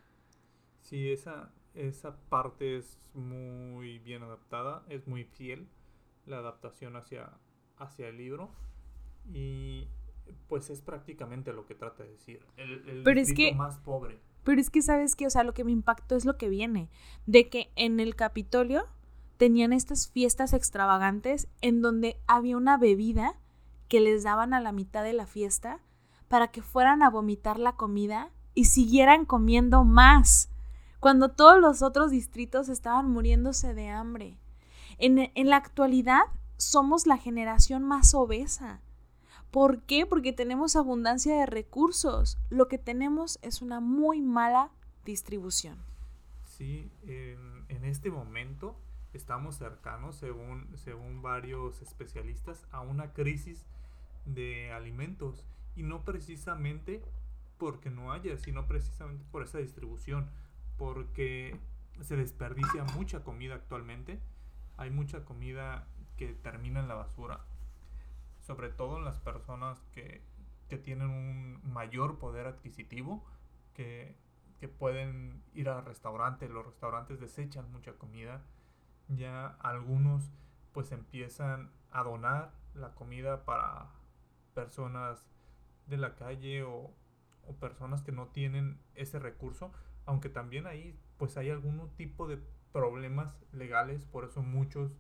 [0.90, 5.68] Sí, esa, esa parte es muy bien adaptada, es muy fiel
[6.26, 7.31] la adaptación hacia,
[7.79, 8.50] hacia el libro
[9.33, 9.87] y
[10.48, 12.44] pues es prácticamente lo que trata de decir.
[12.57, 14.18] El, pero es que, más pobre.
[14.42, 16.88] Pero es que sabes que, o sea, lo que me impactó es lo que viene,
[17.24, 18.85] de que en el Capitolio
[19.37, 23.38] tenían estas fiestas extravagantes en donde había una bebida
[23.87, 25.79] que les daban a la mitad de la fiesta
[26.26, 30.50] para que fueran a vomitar la comida y siguieran comiendo más,
[31.00, 34.38] cuando todos los otros distritos estaban muriéndose de hambre.
[34.98, 36.22] En, en la actualidad
[36.58, 38.80] somos la generación más obesa.
[39.50, 40.06] ¿Por qué?
[40.06, 42.38] Porque tenemos abundancia de recursos.
[42.50, 44.70] Lo que tenemos es una muy mala
[45.04, 45.78] distribución.
[46.44, 48.76] Sí, en, en este momento
[49.12, 53.64] estamos cercanos, según, según varios especialistas, a una crisis
[54.26, 57.02] de alimentos y no precisamente
[57.58, 60.28] porque no haya, sino precisamente por esa distribución,
[60.80, 61.60] porque
[62.00, 64.18] se desperdicia mucha comida actualmente,
[64.78, 67.44] hay mucha comida que termina en la basura,
[68.40, 70.22] sobre todo las personas que,
[70.70, 73.22] que tienen un mayor poder adquisitivo,
[73.74, 74.16] que,
[74.58, 78.40] que pueden ir a restaurantes, los restaurantes desechan mucha comida,
[79.08, 80.30] ya algunos
[80.72, 83.90] pues empiezan a donar la comida para
[84.54, 85.26] personas
[85.88, 86.90] de la calle o,
[87.60, 89.72] personas que no tienen ese recurso,
[90.10, 92.40] aunque también ahí pues hay algún tipo de
[92.72, 94.96] problemas legales, por eso muchos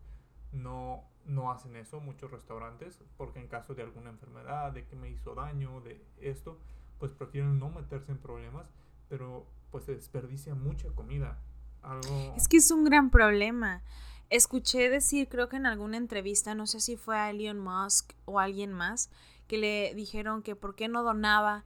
[0.52, 5.10] no, no hacen eso, muchos restaurantes, porque en caso de alguna enfermedad, de que me
[5.10, 6.58] hizo daño, de esto,
[7.00, 8.70] pues prefieren no meterse en problemas,
[9.08, 11.38] pero pues se desperdicia mucha comida.
[11.82, 12.34] Algo...
[12.36, 13.82] Es que es un gran problema.
[14.28, 18.38] Escuché decir, creo que en alguna entrevista, no sé si fue a Elon Musk o
[18.38, 19.10] alguien más,
[19.48, 21.64] que le dijeron que por qué no donaba,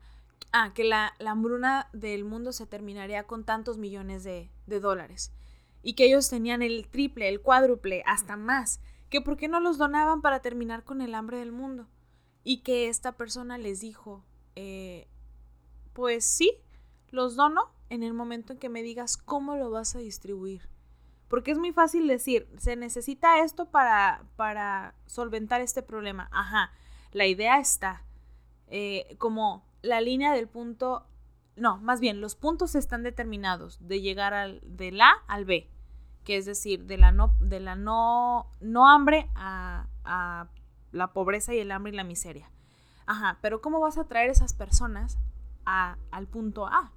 [0.51, 5.31] ah, que la, hambruna del mundo se terminaría con tantos millones de, de dólares
[5.85, 9.77] y que ellos tenían el triple, el cuádruple, hasta más, que por qué no los
[9.77, 11.87] donaban para terminar con el hambre del mundo.
[12.43, 14.23] Y que esta persona les dijo,
[14.55, 15.07] eh,
[15.93, 16.51] pues sí,
[17.11, 20.67] los dono en el momento en que me digas cómo lo vas a distribuir.
[21.27, 26.29] Porque es muy fácil decir, se necesita esto para, para solventar este problema.
[26.31, 26.71] Ajá,
[27.11, 28.03] la idea está
[28.67, 31.07] eh, como la línea del punto,
[31.55, 35.69] no, más bien los puntos están determinados de llegar al, del A al B,
[36.23, 40.49] que es decir, de la no, de la no, no hambre a, a
[40.91, 42.49] la pobreza y el hambre y la miseria.
[43.05, 45.19] Ajá, pero ¿cómo vas a traer esas personas
[45.65, 46.91] a, al punto A?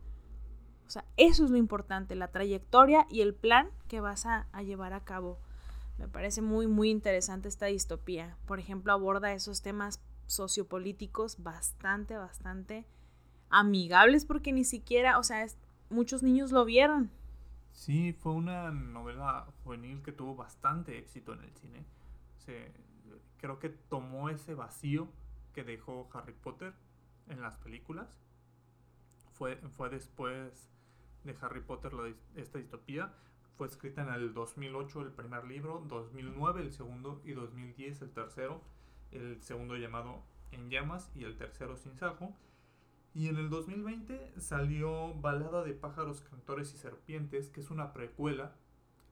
[0.86, 4.62] O sea, eso es lo importante, la trayectoria y el plan que vas a, a
[4.62, 5.38] llevar a cabo.
[5.98, 8.38] Me parece muy, muy interesante esta distopía.
[8.46, 12.86] Por ejemplo, aborda esos temas sociopolíticos bastante, bastante
[13.50, 15.44] amigables porque ni siquiera, o sea,
[15.90, 17.10] muchos niños lo vieron.
[17.72, 21.84] Sí, fue una novela juvenil que tuvo bastante éxito en el cine.
[23.38, 25.08] creo que tomó ese vacío
[25.52, 26.74] que dejó Harry Potter
[27.28, 28.08] en las películas.
[29.32, 30.68] Fue, fue después
[31.24, 31.92] de Harry Potter
[32.34, 33.14] esta distopía.
[33.56, 38.62] Fue escrita en el 2008 el primer libro, 2009 el segundo y 2010 el tercero
[39.12, 42.34] el segundo llamado En llamas y el tercero Sin Sajo.
[43.14, 48.54] Y en el 2020 salió Balada de pájaros, cantores y serpientes, que es una precuela.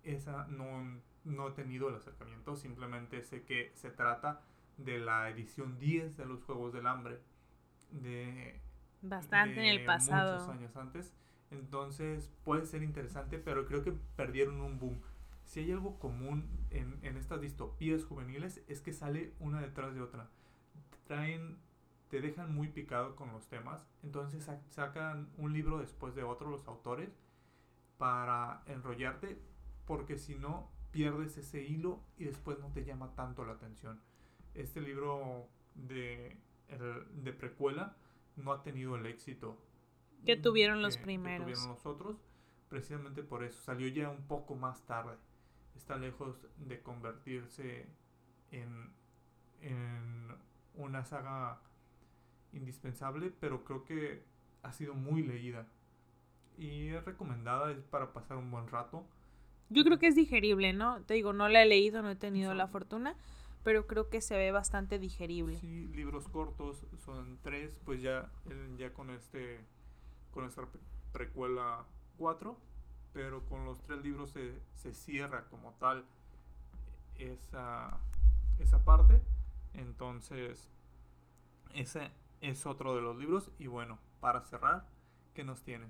[0.04, 4.42] Esa no, no he tenido el acercamiento, simplemente sé que se trata
[4.76, 7.18] de la edición 10 de los Juegos del Hambre.
[7.90, 8.60] De,
[9.02, 10.34] Bastante en el pasado.
[10.34, 11.14] Muchos años antes.
[11.50, 15.00] Entonces puede ser interesante, pero creo que perdieron un boom
[15.46, 20.02] si hay algo común en, en, estas distopías juveniles es que sale una detrás de
[20.02, 20.28] otra.
[21.06, 21.56] Traen,
[22.10, 26.66] te dejan muy picado con los temas, entonces sacan un libro después de otro los
[26.66, 27.16] autores
[27.96, 29.40] para enrollarte,
[29.86, 34.00] porque si no pierdes ese hilo y después no te llama tanto la atención.
[34.54, 36.36] Este libro de,
[37.14, 37.96] de precuela
[38.34, 39.56] no ha tenido el éxito
[40.24, 41.46] que tuvieron los primeros.
[41.46, 42.16] Que tuvieron los otros,
[42.68, 43.62] precisamente por eso.
[43.62, 45.16] Salió ya un poco más tarde
[45.76, 47.86] está lejos de convertirse
[48.50, 48.90] en,
[49.60, 50.28] en
[50.74, 51.60] una saga
[52.52, 54.24] indispensable, pero creo que
[54.62, 55.66] ha sido muy leída
[56.58, 59.04] y es recomendada es para pasar un buen rato.
[59.68, 61.02] Yo creo que es digerible, ¿no?
[61.02, 63.16] Te digo, no la he leído, no he tenido la fortuna,
[63.64, 65.58] pero creo que se ve bastante digerible.
[65.58, 68.30] Sí, libros cortos, son tres, pues ya,
[68.78, 69.60] ya con este,
[70.30, 70.62] con esta
[71.12, 71.84] precuela
[72.16, 72.58] cuatro,
[73.16, 76.04] pero con los tres libros se, se cierra como tal
[77.18, 77.98] esa,
[78.58, 79.22] esa parte.
[79.72, 80.68] Entonces,
[81.72, 82.10] ese
[82.42, 83.50] es otro de los libros.
[83.58, 84.84] Y bueno, para cerrar,
[85.32, 85.88] ¿qué nos tienes?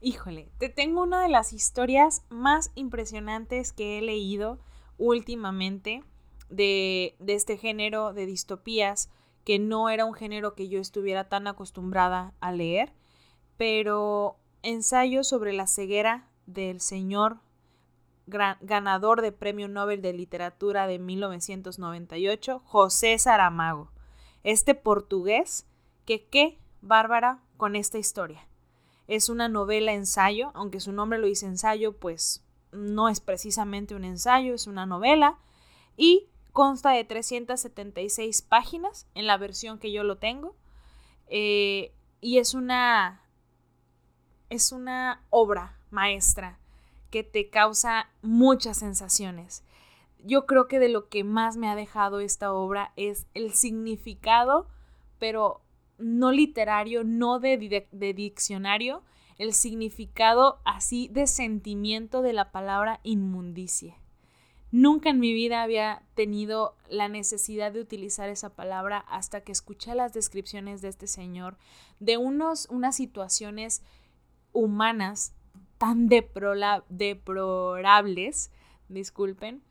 [0.00, 4.60] Híjole, te tengo una de las historias más impresionantes que he leído
[4.98, 6.04] últimamente
[6.48, 9.10] de, de este género de distopías,
[9.44, 12.92] que no era un género que yo estuviera tan acostumbrada a leer,
[13.56, 17.38] pero ensayo sobre la ceguera del señor
[18.26, 23.90] ganador de Premio Nobel de Literatura de 1998, José Saramago.
[24.44, 25.66] Este portugués
[26.04, 28.46] que qué bárbara con esta historia.
[29.06, 34.04] Es una novela ensayo, aunque su nombre lo dice ensayo, pues no es precisamente un
[34.04, 35.38] ensayo, es una novela
[35.96, 40.54] y consta de 376 páginas en la versión que yo lo tengo.
[41.26, 43.19] Eh, y es una,
[44.50, 46.58] es una obra maestra
[47.10, 49.64] que te causa muchas sensaciones.
[50.22, 54.68] Yo creo que de lo que más me ha dejado esta obra es el significado,
[55.18, 55.62] pero
[55.98, 57.56] no literario, no de,
[58.14, 59.02] diccionario,
[59.38, 63.96] el significado así de sentimiento de la palabra inmundicia.
[64.72, 69.94] Nunca en mi vida había tenido la necesidad de utilizar esa palabra hasta que escuché
[69.94, 71.56] las descripciones de este señor
[71.98, 73.82] de unos, unas situaciones
[74.52, 75.34] humanas
[75.78, 78.50] tan deplorables,
[78.88, 79.62] disculpen.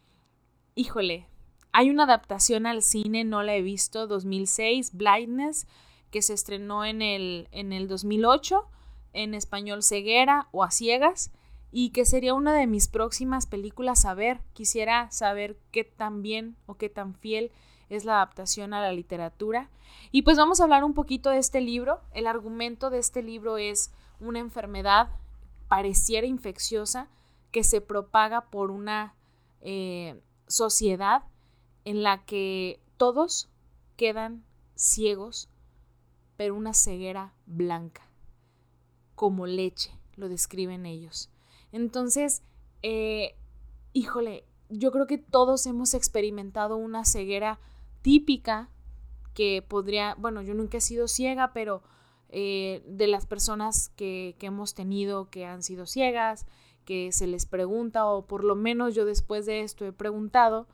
[0.76, 1.28] Híjole,
[1.72, 5.68] hay una adaptación al cine, no la he visto, 2006, Blindness,
[6.10, 8.68] que se estrenó en el, en el 2008,
[9.14, 11.32] en español Ceguera o A Ciegas,
[11.72, 14.42] y que sería una de mis próximas películas a ver.
[14.54, 17.52] Quisiera saber qué tan bien o qué tan fiel
[17.90, 19.70] es la adaptación a la literatura.
[20.12, 22.02] Y pues vamos a hablar un poquito de este libro.
[22.14, 25.10] El argumento de este libro es una enfermedad
[25.68, 27.08] pareciera infecciosa
[27.52, 29.16] que se propaga por una
[29.62, 31.24] eh, sociedad
[31.86, 33.50] en la que todos
[33.96, 34.44] quedan
[34.76, 35.50] ciegos,
[36.38, 38.08] pero una ceguera blanca,
[39.16, 41.30] como leche, lo describen ellos.
[41.72, 42.44] Entonces,
[42.82, 43.36] eh,
[43.94, 47.60] híjole, yo creo que todos hemos experimentado una ceguera
[48.02, 48.70] típica
[49.34, 51.82] que podría, bueno, yo nunca he sido ciega, pero
[52.30, 56.46] eh, de las personas que, que hemos tenido que han sido ciegas,
[56.86, 60.68] que se les pregunta, o por lo menos yo después de esto he preguntado,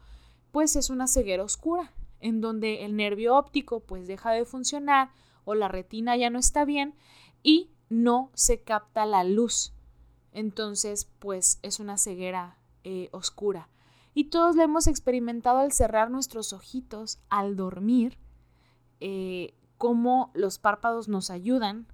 [0.51, 5.12] pues es una ceguera oscura, en donde el nervio óptico pues deja de funcionar
[5.43, 6.95] o la retina ya no está bien
[7.43, 9.74] y no se capta la luz.
[10.32, 13.70] Entonces pues es una ceguera eh, oscura.
[14.14, 18.18] Y todos la hemos experimentado al cerrar nuestros ojitos, al dormir,
[19.01, 21.88] eh, cómo los párpados nos ayudan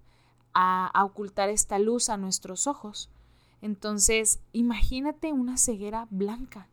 [0.53, 3.09] a, ocultar esta luz a nuestros ojos.
[3.61, 6.67] Entonces, imagínate una ceguera blanca.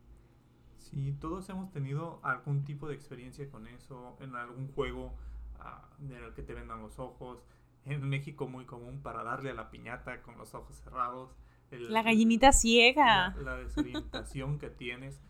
[0.79, 5.15] Sí, todos hemos tenido algún tipo de experiencia con eso, en algún juego
[5.61, 7.45] ah, en el que te vendan los ojos.
[7.85, 11.31] En México muy común para darle a la piñata con los ojos cerrados.
[11.71, 13.35] la gallinita ciega.
[13.37, 15.21] La, la desorientación que tienes.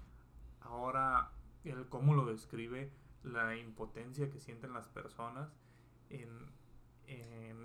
[0.60, 1.32] Ahora,
[1.64, 2.92] el cómo lo describe,
[3.24, 5.52] la impotencia que sienten las personas
[6.10, 6.48] en,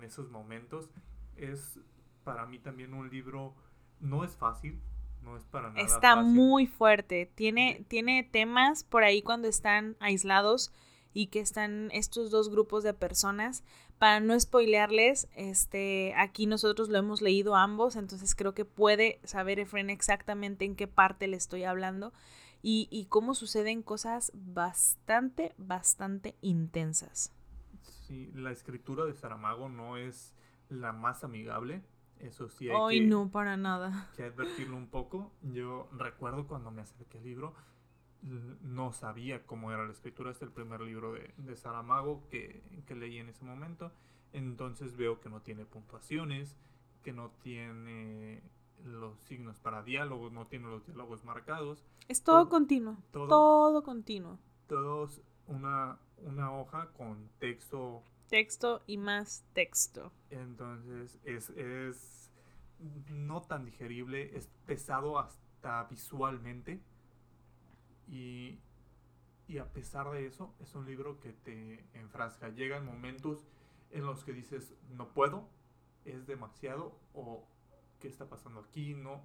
[0.02, 0.90] esos momentos.
[1.36, 1.80] Es
[2.24, 3.54] para mí también un libro,
[4.00, 4.78] no es fácil,
[5.22, 5.80] no es para nada.
[5.80, 10.72] Está muy fuerte, tiene, tiene temas por ahí cuando están aislados
[11.14, 13.64] y que están estos dos grupos de personas.
[13.98, 19.58] Para no spoilearles, este, aquí nosotros lo hemos leído ambos, entonces creo que puede saber
[19.58, 22.12] Efren exactamente en qué parte le estoy hablando
[22.60, 27.32] y, y cómo suceden cosas bastante, bastante intensas.
[28.06, 30.34] Sí, la escritura de Saramago no es
[30.68, 31.82] la más amigable.
[32.18, 34.10] Eso sí hay que, no, para nada.
[34.16, 35.32] que advertirlo un poco.
[35.42, 37.54] Yo recuerdo cuando me acerqué al libro,
[38.62, 40.30] no sabía cómo era la escritura.
[40.30, 43.90] Este es el primer libro de, de Saramago que, que, leí en ese momento.
[44.32, 46.58] Entonces veo que no tiene puntuaciones,
[47.02, 48.42] que no tiene
[48.84, 51.84] los signos para diálogos, no tiene los diálogos marcados.
[52.08, 52.98] Es todo, continuo.
[53.12, 54.38] Todo, todo continuo.
[54.66, 58.02] Todos una, una hoja con texto.
[58.28, 60.12] Texto y más texto.
[60.30, 62.30] Entonces es, es
[63.08, 66.80] no tan digerible, es pesado hasta visualmente.
[68.08, 68.58] Y,
[69.48, 72.48] y a pesar de eso, es un libro que te enfrasca.
[72.48, 73.46] Llegan momentos
[73.90, 75.48] en los que dices, no puedo,
[76.04, 77.46] es demasiado, o
[78.00, 79.22] qué está pasando aquí, no.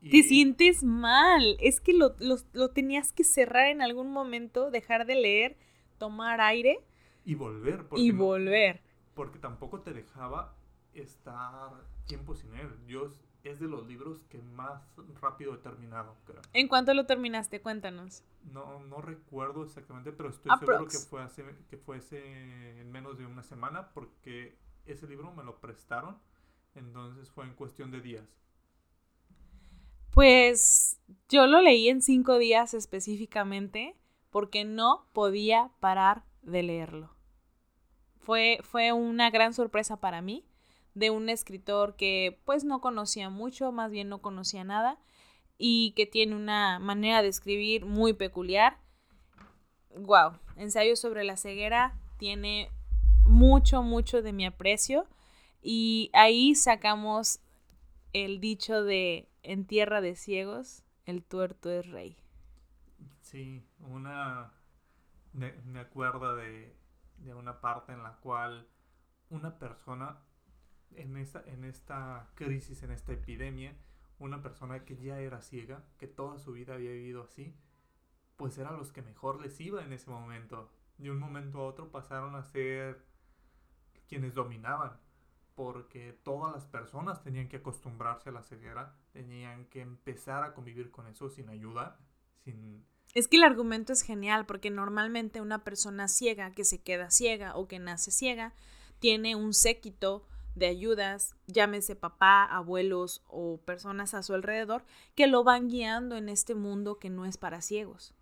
[0.00, 5.16] Te sientes mal, es que lo, lo, tenías que cerrar en algún momento, dejar de
[5.16, 5.56] leer,
[5.98, 6.84] tomar aire.
[7.24, 7.86] Y volver.
[7.96, 8.80] Y volver.
[9.14, 10.54] porque tampoco te dejaba
[10.94, 11.72] estar
[12.06, 12.70] tiempo sin él.
[12.86, 13.10] Yo
[13.44, 14.82] es de los libros que más
[15.20, 16.16] rápido he terminado,
[16.52, 17.60] ¿En cuánto lo terminaste?
[17.60, 18.24] Cuéntanos.
[18.52, 23.26] No, no recuerdo exactamente, pero estoy seguro que fue hace, que fue en menos de
[23.26, 26.18] una semana porque ese libro me lo prestaron,
[26.74, 28.38] entonces fue en cuestión de días.
[30.10, 33.94] Pues yo lo leí en cinco días específicamente
[34.30, 37.10] porque no podía parar de leerlo.
[38.20, 40.44] Fue, fue una gran sorpresa para mí
[40.94, 44.98] de un escritor que pues no conocía mucho, más bien no conocía nada.
[45.58, 48.78] y que tiene una manera de escribir muy peculiar.
[49.96, 52.70] Wow, ensayo sobre la ceguera tiene
[53.24, 55.06] mucho, mucho de mi aprecio
[55.60, 57.40] y ahí sacamos
[58.12, 62.16] el dicho de en tierra de ciegos, el tuerto es rey.
[63.20, 64.52] Sí, una...
[65.32, 66.76] Me, acuerdo de,
[67.18, 68.66] de una parte en la cual
[69.30, 70.18] una persona
[70.96, 73.76] en esta, en esta crisis, en esta epidemia,
[74.18, 77.54] una persona que ya era ciega, que toda su vida había vivido así,
[78.36, 80.70] pues eran los que mejor les iba en ese momento.
[80.96, 83.04] De un momento a otro pasaron a ser
[84.08, 84.98] quienes dominaban,
[85.54, 90.90] porque todas las personas tenían que acostumbrarse a la ceguera, tenían que empezar a convivir
[90.90, 91.98] con eso sin ayuda,
[92.44, 92.86] sin...
[93.18, 97.56] Es que el argumento es genial, porque normalmente una persona ciega que se queda ciega
[97.56, 98.54] o que nace ciega,
[99.00, 104.84] tiene un séquito de ayudas, llámese papá, abuelos o personas a su alrededor,
[105.16, 108.14] que lo van guiando en este mundo que no es para ciegos.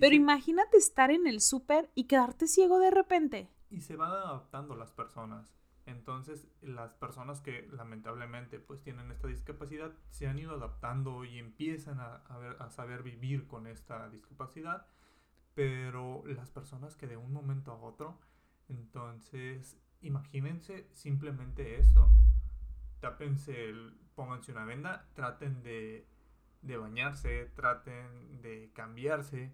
[0.00, 3.50] Pero imagínate estar en el súper y quedarte ciego de repente.
[3.68, 5.52] Y se van adaptando las personas.
[5.90, 11.98] Entonces, las personas que lamentablemente pues tienen esta discapacidad se han ido adaptando y empiezan
[12.00, 14.86] a, saber vivir con esta discapacidad.
[15.54, 18.18] Pero las personas que de un momento a otro,
[18.68, 22.08] entonces imagínense simplemente esto.
[23.00, 26.06] Tápense, el, pónganse una venda, traten de,
[26.62, 29.52] de bañarse, traten de cambiarse.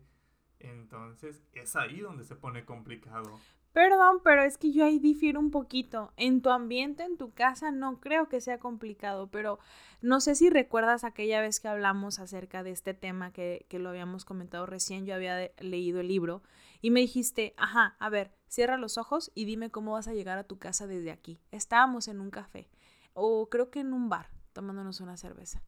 [0.59, 3.41] Entonces es ahí donde se pone complicado.
[3.77, 6.11] Perdón, pero es que yo ahí difiero un poquito.
[6.17, 9.59] En tu ambiente, en tu casa, no creo que sea complicado, pero
[10.01, 13.91] no sé si recuerdas aquella vez que hablamos acerca de este tema que, que lo
[13.91, 16.43] habíamos comentado recién, yo había leído el libro
[16.81, 20.39] y me dijiste, ajá, a ver, cierra los ojos y dime cómo vas a llegar
[20.39, 21.39] a tu casa desde aquí.
[21.51, 22.71] Estábamos en un café
[23.13, 25.63] o creo que en un bar tomándonos una cerveza.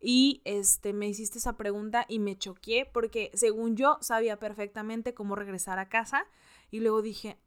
[0.00, 5.34] Y este me hiciste esa pregunta y me choqué porque según yo sabía perfectamente cómo
[5.34, 6.26] regresar a casa
[6.70, 7.38] y luego dije,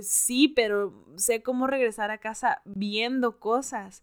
[0.00, 4.02] sí, pero sé cómo regresar a casa viendo cosas.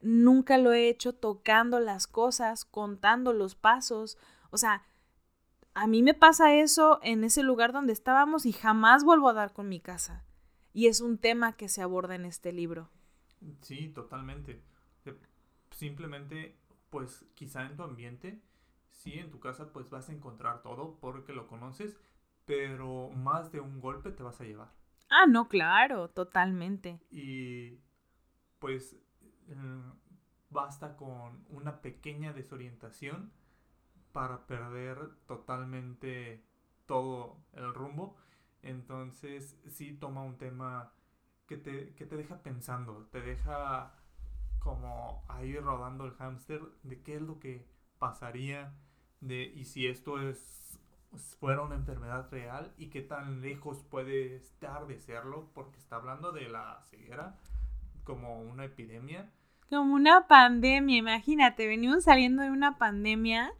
[0.00, 4.16] Nunca lo he hecho tocando las cosas, contando los pasos.
[4.50, 4.86] O sea,
[5.74, 9.52] a mí me pasa eso en ese lugar donde estábamos y jamás vuelvo a dar
[9.52, 10.24] con mi casa.
[10.72, 12.88] Y es un tema que se aborda en este libro.
[13.62, 14.62] Sí, totalmente.
[15.70, 16.58] Simplemente,
[16.90, 18.42] pues quizá en tu ambiente,
[18.90, 21.96] sí, en tu casa, pues vas a encontrar todo porque lo conoces,
[22.50, 24.72] pero más de un golpe te vas a llevar.
[25.08, 26.98] Ah, no, claro, totalmente.
[27.08, 27.78] Y
[28.58, 28.96] pues
[29.46, 29.82] eh,
[30.48, 33.30] basta con una pequeña desorientación
[34.10, 34.98] para perder
[35.28, 36.44] totalmente
[36.86, 38.16] todo el rumbo.
[38.62, 40.92] Entonces sí toma un tema
[41.46, 43.94] que te, que te deja pensando, te deja
[44.58, 47.64] como ahí rodando el hámster de qué es lo que
[48.00, 48.74] pasaría
[49.20, 50.79] de y si esto es
[51.38, 56.32] fuera una enfermedad real y qué tan lejos puede estar de serlo porque está hablando
[56.32, 57.36] de la ceguera
[58.04, 59.30] como una epidemia
[59.68, 63.52] como una pandemia imagínate venimos saliendo de una pandemia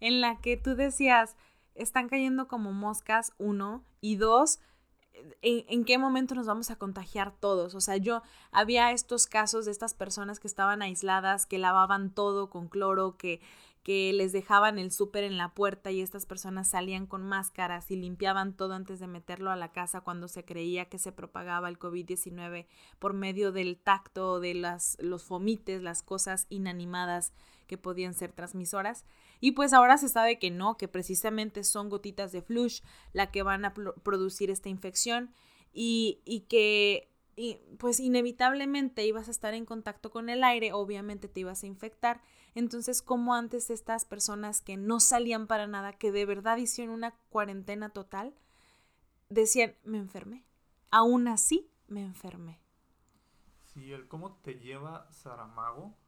[0.00, 1.36] en la que tú decías,
[1.74, 4.60] están cayendo como moscas, uno, y dos,
[5.42, 7.74] ¿en, ¿en, qué momento nos vamos a contagiar todos?
[7.74, 12.50] O sea, yo había estos casos de estas personas que estaban aisladas, que lavaban todo
[12.50, 13.40] con cloro, que
[13.86, 17.94] que les dejaban el súper en la puerta y estas personas salían con máscaras y
[17.94, 21.78] limpiaban todo antes de meterlo a la casa cuando se creía que se propagaba el
[21.78, 22.66] COVID-19
[22.98, 27.32] por medio del tacto, de las, los fomites, las cosas inanimadas
[27.68, 29.04] que podían ser transmisoras.
[29.38, 32.80] Y pues ahora se sabe que no, que precisamente son gotitas de flush
[33.12, 35.32] la que van a producir esta infección
[35.72, 41.28] y, y que y pues inevitablemente ibas a estar en contacto con el aire, obviamente
[41.28, 42.22] te ibas a infectar.
[42.56, 47.10] Entonces, como antes estas personas que no salían para nada, que de verdad hicieron una
[47.28, 48.34] cuarentena total,
[49.28, 50.42] decían, me enfermé.
[50.90, 52.58] Aún así, me enfermé.
[53.62, 55.98] Sí, el cómo te lleva Saramago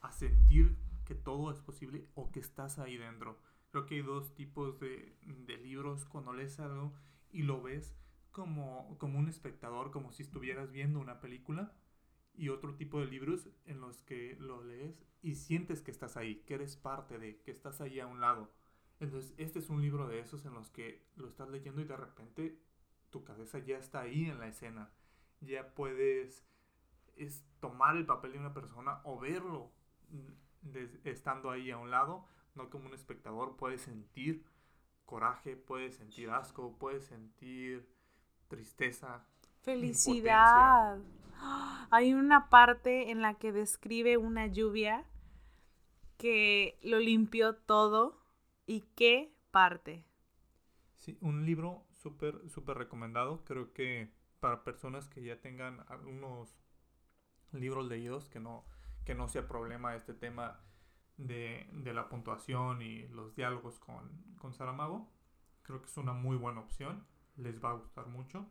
[0.00, 3.38] a sentir que todo es posible o que estás ahí dentro.
[3.70, 6.94] Creo que hay dos tipos de, de libros cuando lees algo
[7.30, 7.94] y lo ves
[8.30, 11.70] como, como un espectador, como si estuvieras viendo una película,
[12.38, 16.36] y otro tipo de libros en los que lo lees y sientes que estás ahí,
[16.46, 18.50] que eres parte de, que estás ahí a un lado.
[19.00, 21.96] Entonces, este es un libro de esos en los que lo estás leyendo y de
[21.96, 22.58] repente
[23.10, 24.92] tu cabeza ya está ahí en la escena.
[25.40, 26.46] Ya puedes
[27.16, 29.72] es tomar el papel de una persona o verlo
[31.04, 34.44] estando ahí a un lado, no como un espectador, puedes sentir
[35.04, 37.88] coraje, puedes sentir asco, puedes sentir
[38.48, 39.26] tristeza.
[39.68, 40.98] Felicidad.
[41.90, 45.04] Hay una parte en la que describe una lluvia.
[46.16, 48.20] que lo limpió todo
[48.66, 50.04] y qué parte.
[50.96, 53.44] Sí, un libro súper, súper recomendado.
[53.44, 56.56] Creo que para personas que ya tengan algunos
[57.52, 58.64] libros leídos, que no,
[59.04, 60.60] que no sea problema este tema
[61.16, 65.10] de, de la puntuación y los diálogos con, con Saramago.
[65.62, 67.06] Creo que es una muy buena opción.
[67.36, 68.46] Les va a gustar mucho.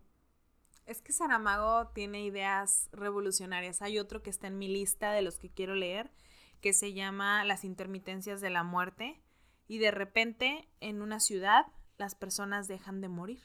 [0.87, 3.81] Es que Saramago tiene ideas revolucionarias.
[3.81, 6.13] Hay otro que está en mi lista de los que quiero leer,
[6.61, 9.21] que se llama Las intermitencias de la muerte.
[9.67, 11.65] Y de repente, en una ciudad,
[11.97, 13.43] las personas dejan de morir.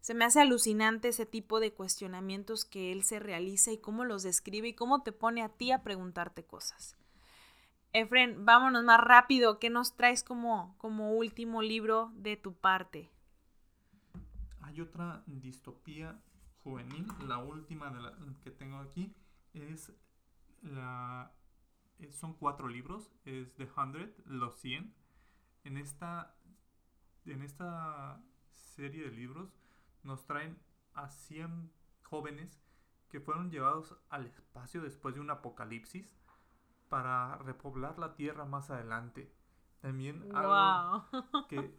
[0.00, 4.22] Se me hace alucinante ese tipo de cuestionamientos que él se realiza y cómo los
[4.22, 6.96] describe y cómo te pone a ti a preguntarte cosas.
[7.92, 9.58] Efren, vámonos más rápido.
[9.58, 13.10] ¿Qué nos traes como, como último libro de tu parte?
[14.64, 16.18] Hay otra distopía
[16.62, 19.14] juvenil, la última de la, que tengo aquí,
[19.52, 19.92] es
[20.62, 21.32] la...
[22.10, 24.94] Son cuatro libros, es The Hundred, Los 100.
[25.64, 26.34] En esta,
[27.26, 29.54] en esta serie de libros
[30.02, 30.58] nos traen
[30.94, 31.70] a 100
[32.02, 32.58] jóvenes
[33.10, 36.10] que fueron llevados al espacio después de un apocalipsis
[36.88, 39.30] para repoblar la Tierra más adelante.
[39.80, 41.06] También algo
[41.48, 41.76] que,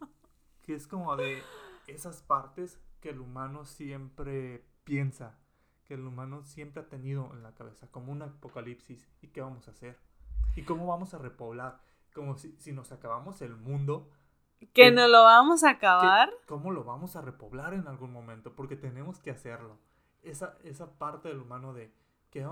[0.62, 1.42] que es como de
[1.86, 5.38] esas partes que el humano siempre piensa,
[5.84, 9.08] que el humano siempre ha tenido en la cabeza, como un apocalipsis.
[9.22, 9.98] ¿Y qué vamos a hacer?
[10.56, 11.80] ¿Y cómo vamos a repoblar?
[12.14, 14.10] Como si, si nos acabamos el mundo.
[14.72, 16.30] ¿Que no lo vamos a acabar?
[16.46, 18.54] ¿Cómo lo vamos a repoblar en algún momento?
[18.54, 19.78] Porque tenemos que hacerlo.
[20.22, 21.92] Esa, esa parte del humano de...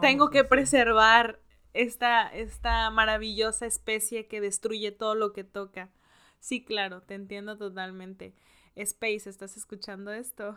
[0.01, 1.41] Tengo que preservar
[1.75, 5.91] esta, esta maravillosa especie que destruye todo lo que toca.
[6.39, 8.35] Sí, claro, te entiendo totalmente.
[8.77, 10.57] Space, ¿estás escuchando esto?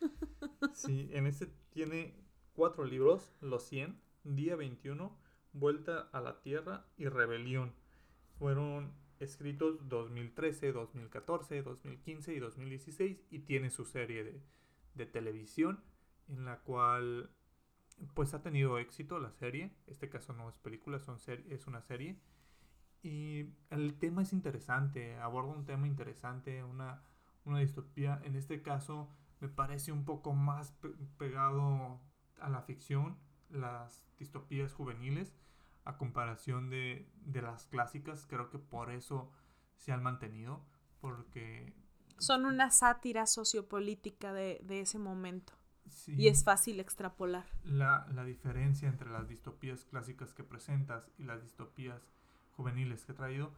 [0.74, 2.14] Sí, en ese tiene
[2.54, 5.16] cuatro libros, Los 100, Día 21,
[5.52, 7.72] Vuelta a la Tierra y Rebelión.
[8.38, 14.42] Fueron escritos 2013, 2014, 2015 y 2016 y tiene su serie de,
[14.94, 15.80] de televisión
[16.28, 17.30] en la cual
[18.14, 19.72] pues ha tenido éxito la serie.
[19.86, 22.18] Este caso no es película, es una serie.
[23.02, 27.02] Y el tema es interesante, aborda un tema interesante, una
[27.44, 28.20] una distopía.
[28.24, 29.08] En este caso
[29.40, 30.74] me parece un poco más
[31.18, 32.00] pegado
[32.40, 33.18] a la ficción,
[33.50, 35.34] las distopías juveniles,
[35.84, 38.26] a comparación de, las clásicas.
[38.26, 39.32] Creo que por eso
[39.76, 40.64] se han mantenido,
[41.00, 41.74] porque...
[42.18, 45.54] Son una sátira sociopolítica de, ese momento.
[46.06, 47.46] y es fácil extrapolar.
[47.64, 52.12] La, la, diferencia entre las distopías clásicas que presentas y las distopías
[52.56, 53.52] juveniles que he traído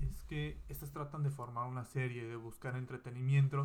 [0.00, 3.64] es que estas tratan de formar una serie, de buscar entretenimiento,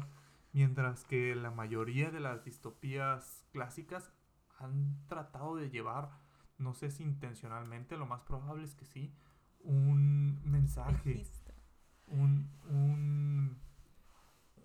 [0.53, 4.11] mientras que la mayoría de las distopías clásicas
[4.59, 6.11] han tratado de llevar,
[6.57, 9.13] no sé si intencionalmente, lo más probable es que sí,
[9.63, 11.25] un mensaje,
[12.07, 13.59] un, un,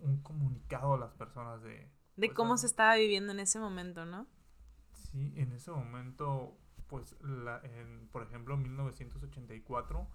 [0.00, 1.90] un, comunicado a las personas de...
[2.16, 4.26] De pues, cómo se estaba viviendo en ese momento, ¿no?
[4.92, 6.56] Sí, en ese momento,
[6.88, 10.08] pues, la, en, por ejemplo, 1984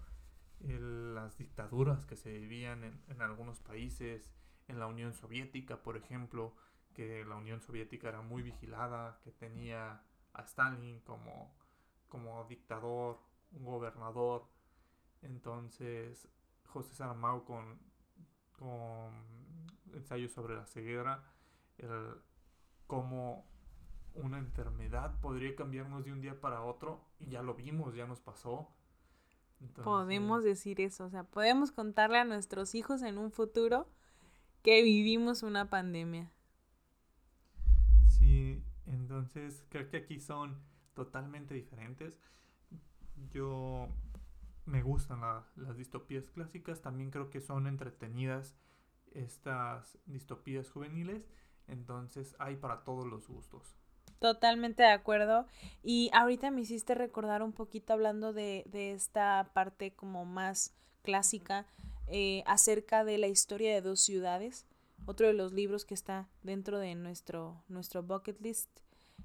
[0.68, 4.32] las dictaduras que se vivían en, algunos países,
[4.68, 6.55] en la Unión Soviética, por ejemplo,
[6.93, 10.03] que la Unión Soviética era muy vigilada, que tenía
[10.34, 11.53] a Stalin como,
[12.09, 13.20] como dictador,
[13.51, 14.47] un gobernador.
[15.22, 16.28] Entonces,
[16.66, 17.80] José Saramago con,
[18.57, 19.26] con
[19.93, 21.24] ensayos sobre la ceguera,
[21.78, 22.16] el,
[22.88, 23.45] cómo
[24.14, 28.20] una enfermedad podría cambiarnos de un día para otro, y ya lo vimos, ya nos
[28.20, 28.70] pasó
[29.84, 33.88] podemos decir eso, o sea, podemos contarle a nuestros hijos en un futuro
[34.62, 36.32] que vivimos una pandemia.
[38.07, 40.57] Sí, entonces creo que aquí son
[40.93, 42.14] totalmente diferentes.
[43.32, 43.88] Yo
[44.66, 45.22] me gustan
[45.55, 48.55] las distopías clásicas, también creo que son entretenidas
[49.14, 51.28] estas distopías juveniles,
[51.68, 53.81] entonces hay para todos los gustos.
[54.22, 55.48] Totalmente de acuerdo.
[55.82, 61.66] Y ahorita me hiciste recordar un poquito hablando de, esta parte como más clásica
[62.06, 64.68] eh, acerca de la historia de dos ciudades.
[65.08, 68.70] Otro de los libros que está dentro de nuestro, nuestro bucket list.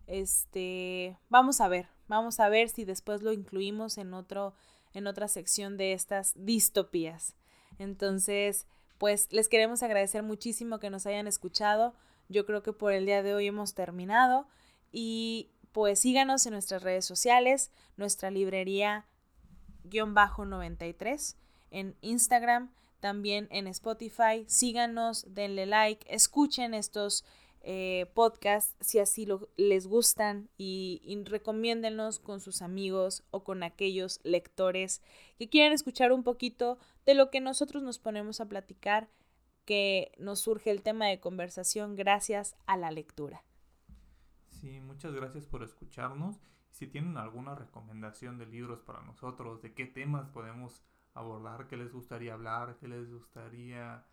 [0.07, 4.55] Este, vamos a ver, vamos a ver si después lo incluimos en otro,
[4.95, 7.37] en otra sección de estas distopías.
[7.79, 8.67] Entonces,
[8.97, 11.93] pues les queremos agradecer muchísimo que nos hayan escuchado.
[12.31, 14.47] Yo creo que por el día de hoy hemos terminado.
[14.99, 19.05] Y pues síganos en nuestras redes sociales, nuestra librería
[19.85, 21.37] guion bajo 93
[21.71, 24.47] en Instagram, también en Spotify.
[24.47, 27.27] Síganos, denle like, escuchen estos
[27.61, 31.23] eh, podcast si así lo, les gustan y, y
[32.23, 35.03] con sus amigos o con aquellos lectores
[35.39, 39.11] que quieran escuchar un poquito de lo que nosotros nos ponemos a platicar,
[39.67, 43.45] que nos surge el tema de conversación gracias a la lectura.
[44.67, 46.41] Sí, muchas gracias por escucharnos.
[46.73, 50.83] Si tienen alguna recomendación de libros para nosotros, de qué temas podemos
[51.14, 54.05] abordar, qué les gustaría hablar, qué les gustaría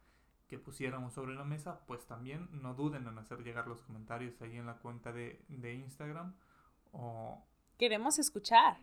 [0.47, 4.55] que pusiéramos sobre la mesa, pues también no duden en hacer llegar los comentarios ahí
[4.55, 6.35] en la cuenta de, Instagram.
[6.91, 7.43] O...
[7.79, 8.77] Queremos escuchar.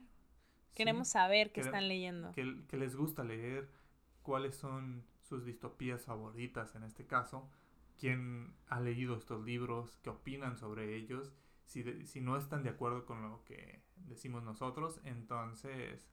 [0.74, 2.32] Queremos saber qué están leyendo.
[2.32, 3.70] Que, que, les gusta leer,
[4.22, 7.48] cuáles son sus distopías favoritas en este caso,
[7.96, 11.32] quién ha leído estos libros, qué opinan sobre ellos.
[11.70, 16.06] Si, si no están de acuerdo con lo que decimos nosotros, entonces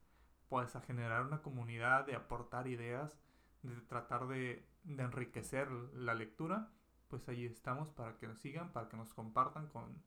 [0.49, 3.18] pues a generar una comunidad, de aportar ideas,
[3.64, 6.72] de tratar de de enriquecer la lectura,
[7.10, 10.01] pues ahí estamos para que nos sigan, para que nos compartan con,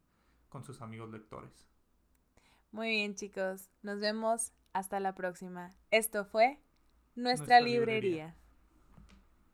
[0.48, 1.68] con sus amigos lectores.
[2.72, 5.74] Muy bien chicos, nos vemos hasta la próxima.
[5.90, 6.60] Esto fue
[7.14, 8.36] nuestra, librería.